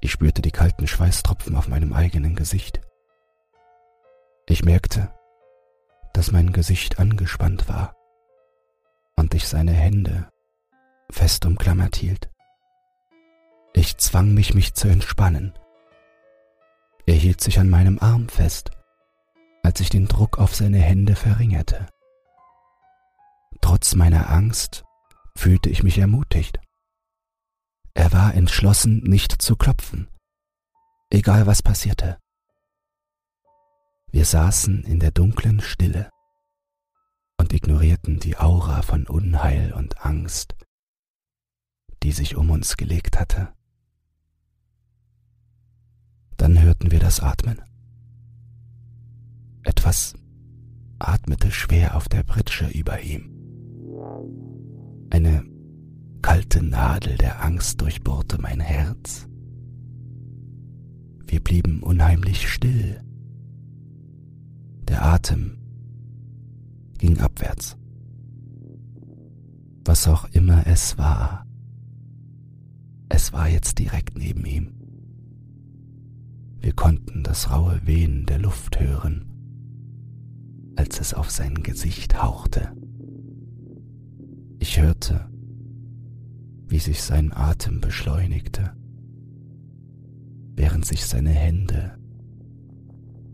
Ich 0.00 0.12
spürte 0.12 0.42
die 0.42 0.50
kalten 0.50 0.86
Schweißtropfen 0.86 1.56
auf 1.56 1.68
meinem 1.68 1.92
eigenen 1.92 2.36
Gesicht. 2.36 2.80
Ich 4.46 4.64
merkte, 4.64 5.12
dass 6.12 6.32
mein 6.32 6.52
Gesicht 6.52 6.98
angespannt 6.98 7.68
war 7.68 7.94
und 9.16 9.34
ich 9.34 9.48
seine 9.48 9.72
Hände 9.72 10.28
fest 11.10 11.46
umklammert 11.46 11.96
hielt. 11.96 12.30
Ich 13.72 13.96
zwang 13.98 14.34
mich, 14.34 14.54
mich 14.54 14.74
zu 14.74 14.88
entspannen. 14.88 15.54
Er 17.06 17.14
hielt 17.14 17.40
sich 17.40 17.58
an 17.58 17.68
meinem 17.68 17.98
Arm 17.98 18.28
fest, 18.28 18.70
als 19.66 19.80
ich 19.80 19.90
den 19.90 20.06
Druck 20.06 20.38
auf 20.38 20.54
seine 20.54 20.78
Hände 20.78 21.16
verringerte. 21.16 21.88
Trotz 23.60 23.96
meiner 23.96 24.30
Angst 24.30 24.84
fühlte 25.34 25.70
ich 25.70 25.82
mich 25.82 25.98
ermutigt. 25.98 26.60
Er 27.92 28.12
war 28.12 28.32
entschlossen, 28.34 28.98
nicht 28.98 29.42
zu 29.42 29.56
klopfen, 29.56 30.06
egal 31.10 31.48
was 31.48 31.64
passierte. 31.64 32.16
Wir 34.12 34.24
saßen 34.24 34.84
in 34.84 35.00
der 35.00 35.10
dunklen 35.10 35.60
Stille 35.60 36.10
und 37.36 37.52
ignorierten 37.52 38.20
die 38.20 38.36
Aura 38.36 38.82
von 38.82 39.08
Unheil 39.08 39.72
und 39.72 40.06
Angst, 40.06 40.54
die 42.04 42.12
sich 42.12 42.36
um 42.36 42.50
uns 42.50 42.76
gelegt 42.76 43.18
hatte. 43.18 43.52
Dann 46.36 46.62
hörten 46.62 46.92
wir 46.92 47.00
das 47.00 47.18
Atmen. 47.18 47.65
Etwas 49.66 50.14
atmete 51.00 51.50
schwer 51.50 51.96
auf 51.96 52.08
der 52.08 52.22
Pritsche 52.22 52.68
über 52.68 53.00
ihm. 53.00 53.28
Eine 55.10 55.44
kalte 56.22 56.62
Nadel 56.62 57.18
der 57.18 57.44
Angst 57.44 57.80
durchbohrte 57.80 58.40
mein 58.40 58.60
Herz. 58.60 59.28
Wir 61.26 61.42
blieben 61.42 61.82
unheimlich 61.82 62.48
still. 62.48 63.02
Der 64.88 65.04
Atem 65.04 65.58
ging 66.98 67.18
abwärts. 67.18 67.76
Was 69.84 70.06
auch 70.06 70.28
immer 70.30 70.64
es 70.68 70.96
war, 70.96 71.44
es 73.08 73.32
war 73.32 73.48
jetzt 73.48 73.80
direkt 73.80 74.16
neben 74.16 74.44
ihm. 74.44 74.72
Wir 76.60 76.72
konnten 76.72 77.24
das 77.24 77.50
raue 77.50 77.80
Wehen 77.84 78.26
der 78.26 78.38
Luft 78.38 78.78
hören, 78.78 79.25
als 80.76 81.00
es 81.00 81.14
auf 81.14 81.30
sein 81.30 81.62
Gesicht 81.62 82.22
hauchte. 82.22 82.72
Ich 84.58 84.80
hörte, 84.80 85.28
wie 86.68 86.78
sich 86.78 87.02
sein 87.02 87.32
Atem 87.32 87.80
beschleunigte, 87.80 88.72
während 90.54 90.84
sich 90.84 91.06
seine 91.06 91.30
Hände 91.30 91.98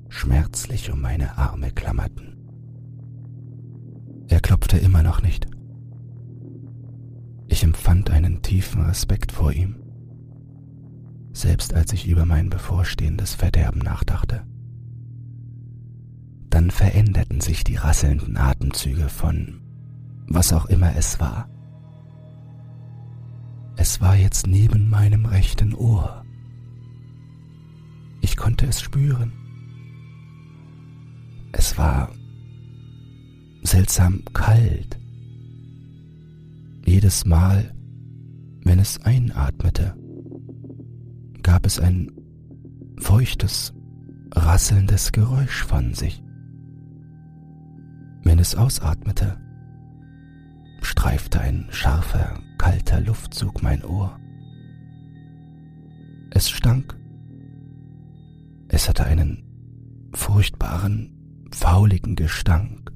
schmerzlich 0.09 0.91
um 0.93 1.01
meine 1.01 1.39
Arme 1.39 1.71
klammerten. 1.73 2.37
Er 4.29 4.41
klopfte 4.41 4.79
immer 4.79 5.03
noch 5.03 5.23
nicht. 5.23 5.47
Ich 7.49 7.65
empfand 7.65 8.11
einen 8.11 8.43
tiefen 8.43 8.83
Respekt 8.83 9.33
vor 9.33 9.53
ihm, 9.53 9.77
selbst 11.33 11.75
als 11.75 11.93
ich 11.93 12.07
über 12.07 12.25
mein 12.25 12.51
bevorstehendes 12.51 13.35
Verderben 13.35 13.81
nachdachte. 13.81 14.45
Dann 16.53 16.71
veränderten 16.71 17.41
sich 17.41 17.65
die 17.65 17.77
rasselnden 17.77 18.37
Atemzüge 18.37 19.09
von 19.09 19.63
was 20.29 20.53
auch 20.53 20.67
immer 20.67 20.95
es 20.95 21.19
war. 21.19 21.49
Es 23.77 24.03
war 24.03 24.17
jetzt 24.17 24.47
neben 24.47 24.91
meinem 24.91 25.25
rechten 25.25 25.75
Ohr. 25.75 26.27
Ich 28.21 28.37
konnte 28.37 28.67
es 28.67 28.83
spüren. 28.83 29.33
Es 31.53 31.79
war 31.79 32.11
seltsam 33.63 34.23
kalt. 34.35 34.99
Jedes 36.85 37.25
Mal, 37.25 37.75
wenn 38.63 38.79
es 38.79 39.01
einatmete, 39.01 39.97
gab 41.43 41.65
es 41.65 41.81
ein 41.81 42.13
feuchtes, 42.99 43.73
rasselndes 44.35 45.13
Geräusch 45.13 45.65
von 45.65 45.95
sich. 45.95 46.23
Es 48.43 48.57
ausatmete, 48.57 49.39
streifte 50.81 51.41
ein 51.41 51.69
scharfer, 51.71 52.41
kalter 52.59 52.99
Luftzug 52.99 53.63
mein 53.63 53.85
Ohr. 53.85 54.19
Es 56.33 56.51
stank. 56.51 56.99
Es 58.67 58.89
hatte 58.89 59.05
einen 59.05 59.45
furchtbaren, 60.13 61.47
fauligen 61.53 62.17
Gestank. 62.17 62.91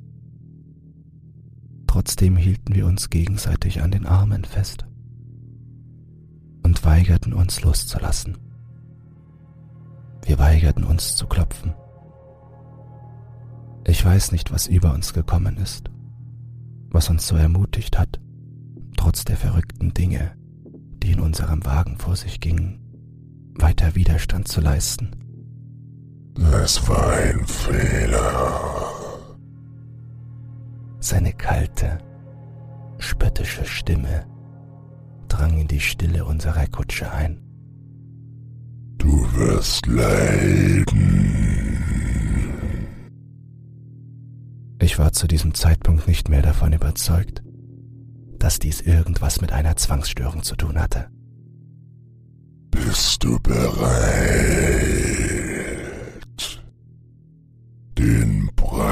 Trotzdem 1.87 2.37
hielten 2.37 2.75
wir 2.75 2.85
uns 2.85 3.09
gegenseitig 3.09 3.83
an 3.83 3.93
den 3.93 4.05
Armen 4.05 4.45
fest 4.45 4.85
und 6.65 6.85
weigerten 6.85 7.33
uns 7.33 7.63
loszulassen. 7.63 8.37
Wir 10.25 10.41
weigerten 10.41 10.83
uns 10.83 11.15
zu 11.15 11.29
klopfen. 11.29 11.73
Ich 13.89 14.05
weiß 14.05 14.33
nicht, 14.33 14.53
was 14.53 14.67
über 14.67 14.93
uns 14.93 15.15
gekommen 15.15 15.59
ist, 15.59 15.91
was 16.91 17.09
uns 17.09 17.29
so 17.29 17.37
ermutigt 17.37 17.97
hat, 17.97 18.19
trotz 18.97 19.25
der 19.25 19.37
verrückten 19.37 19.95
Dinge, 19.95 20.33
die 21.03 21.13
in 21.13 21.21
unserem 21.21 21.65
Wagen 21.65 21.97
vor 21.97 22.17
sich 22.17 22.41
gingen, 22.41 22.81
weiter 23.55 23.95
Widerstand 23.95 24.49
zu 24.49 24.61
leisten. 24.61 25.13
Es 26.65 26.89
war 26.89 27.13
ein 27.13 27.47
Fehler. 27.47 28.91
Seine 30.99 31.33
kalte, 31.33 31.99
spöttische 32.99 33.65
Stimme 33.65 34.27
drang 35.29 35.59
in 35.59 35.69
die 35.69 35.81
Stille 35.81 36.25
unserer 36.25 36.67
Kutsche 36.67 37.13
ein. 37.13 37.41
Du 38.99 39.33
wirst 39.35 39.87
leiden. 39.87 41.46
War 44.99 45.13
zu 45.13 45.27
diesem 45.27 45.53
Zeitpunkt 45.53 46.09
nicht 46.09 46.31
mehr 46.31 46.41
davon 46.41 46.73
überzeugt, 46.73 47.43
dass 48.39 48.59
dies 48.59 48.81
irgendwas 48.81 49.43
mit 49.43 49.53
einer 49.53 49.77
Zwangsstörung 49.77 50.43
zu 50.43 50.57
tun 50.57 50.81
hatte. 50.81 51.11
Bist 52.71 53.23
du 53.23 53.39
bereit? 53.41 53.77
Den 57.99 58.49
Preis 58.57 58.87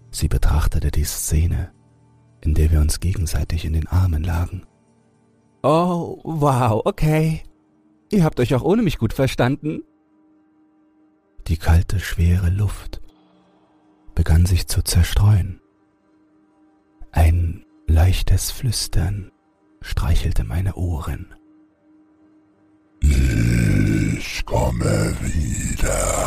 Sie 0.09 0.29
betrachtete 0.29 0.89
die 0.89 1.03
Szene, 1.03 1.73
in 2.43 2.53
der 2.53 2.71
wir 2.71 2.81
uns 2.81 2.99
gegenseitig 2.99 3.65
in 3.65 3.73
den 3.73 3.87
Armen 3.87 4.23
lagen. 4.23 4.65
Oh, 5.63 6.19
wow, 6.23 6.81
okay. 6.85 7.43
Ihr 8.11 8.23
habt 8.23 8.39
euch 8.39 8.53
auch 8.53 8.63
ohne 8.63 8.81
mich 8.81 8.97
gut 8.97 9.13
verstanden. 9.13 9.83
Die 11.47 11.57
kalte, 11.57 11.99
schwere 11.99 12.49
Luft 12.49 13.01
begann 14.15 14.45
sich 14.45 14.67
zu 14.67 14.81
zerstreuen. 14.83 15.59
Ein 17.11 17.65
leichtes 17.87 18.51
Flüstern 18.51 19.31
streichelte 19.81 20.43
meine 20.43 20.75
Ohren. 20.75 21.33
Ich 23.01 24.45
komme 24.45 25.15
wieder 25.21 26.22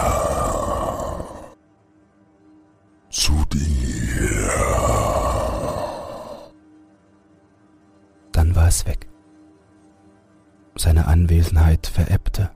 Anwesenheit 11.16 11.86
verebbte. 11.86 12.50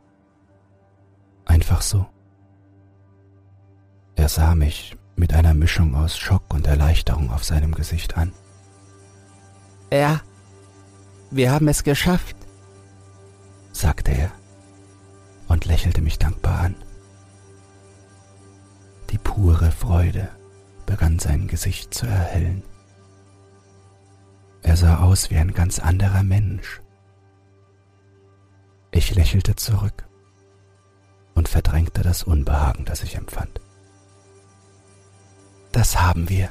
Einfach 1.46 1.81
so. 1.81 2.07
Er 4.16 4.29
sah 4.29 4.55
mich 4.55 4.99
mit 5.16 5.33
einer 5.33 5.55
Mischung 5.55 5.94
aus 5.94 6.18
Schock 6.18 6.53
und 6.53 6.66
Erleichterung 6.66 7.33
auf 7.33 7.42
seinem 7.42 7.75
Gesicht 7.75 8.18
an. 8.18 8.33
Ja, 9.90 10.20
wir 11.31 11.51
haben 11.53 11.68
es 11.68 11.85
geschafft, 11.85 12.37
sagte 13.73 14.11
er 14.11 14.31
und 15.49 15.64
lächelte 15.64 16.03
mich 16.03 16.18
dankbar 16.18 16.61
an. 16.61 16.75
Die 19.09 19.18
pure 19.18 19.70
Freude 19.70 20.29
begann 20.85 21.18
sein 21.18 21.49
Gesicht 21.49 21.94
zu 21.94 22.05
erhellen. 22.05 22.62
Er 24.62 24.77
sah 24.77 24.99
aus 24.99 25.31
wie 25.31 25.38
ein 25.38 25.55
ganz 25.55 25.79
anderer 25.79 26.23
Mensch. 26.23 26.83
Ich 29.00 29.14
lächelte 29.14 29.56
zurück 29.56 30.06
und 31.34 31.48
verdrängte 31.48 32.02
das 32.02 32.22
Unbehagen, 32.22 32.84
das 32.84 33.02
ich 33.02 33.14
empfand. 33.14 33.58
Das 35.72 35.98
haben 36.02 36.28
wir. 36.28 36.50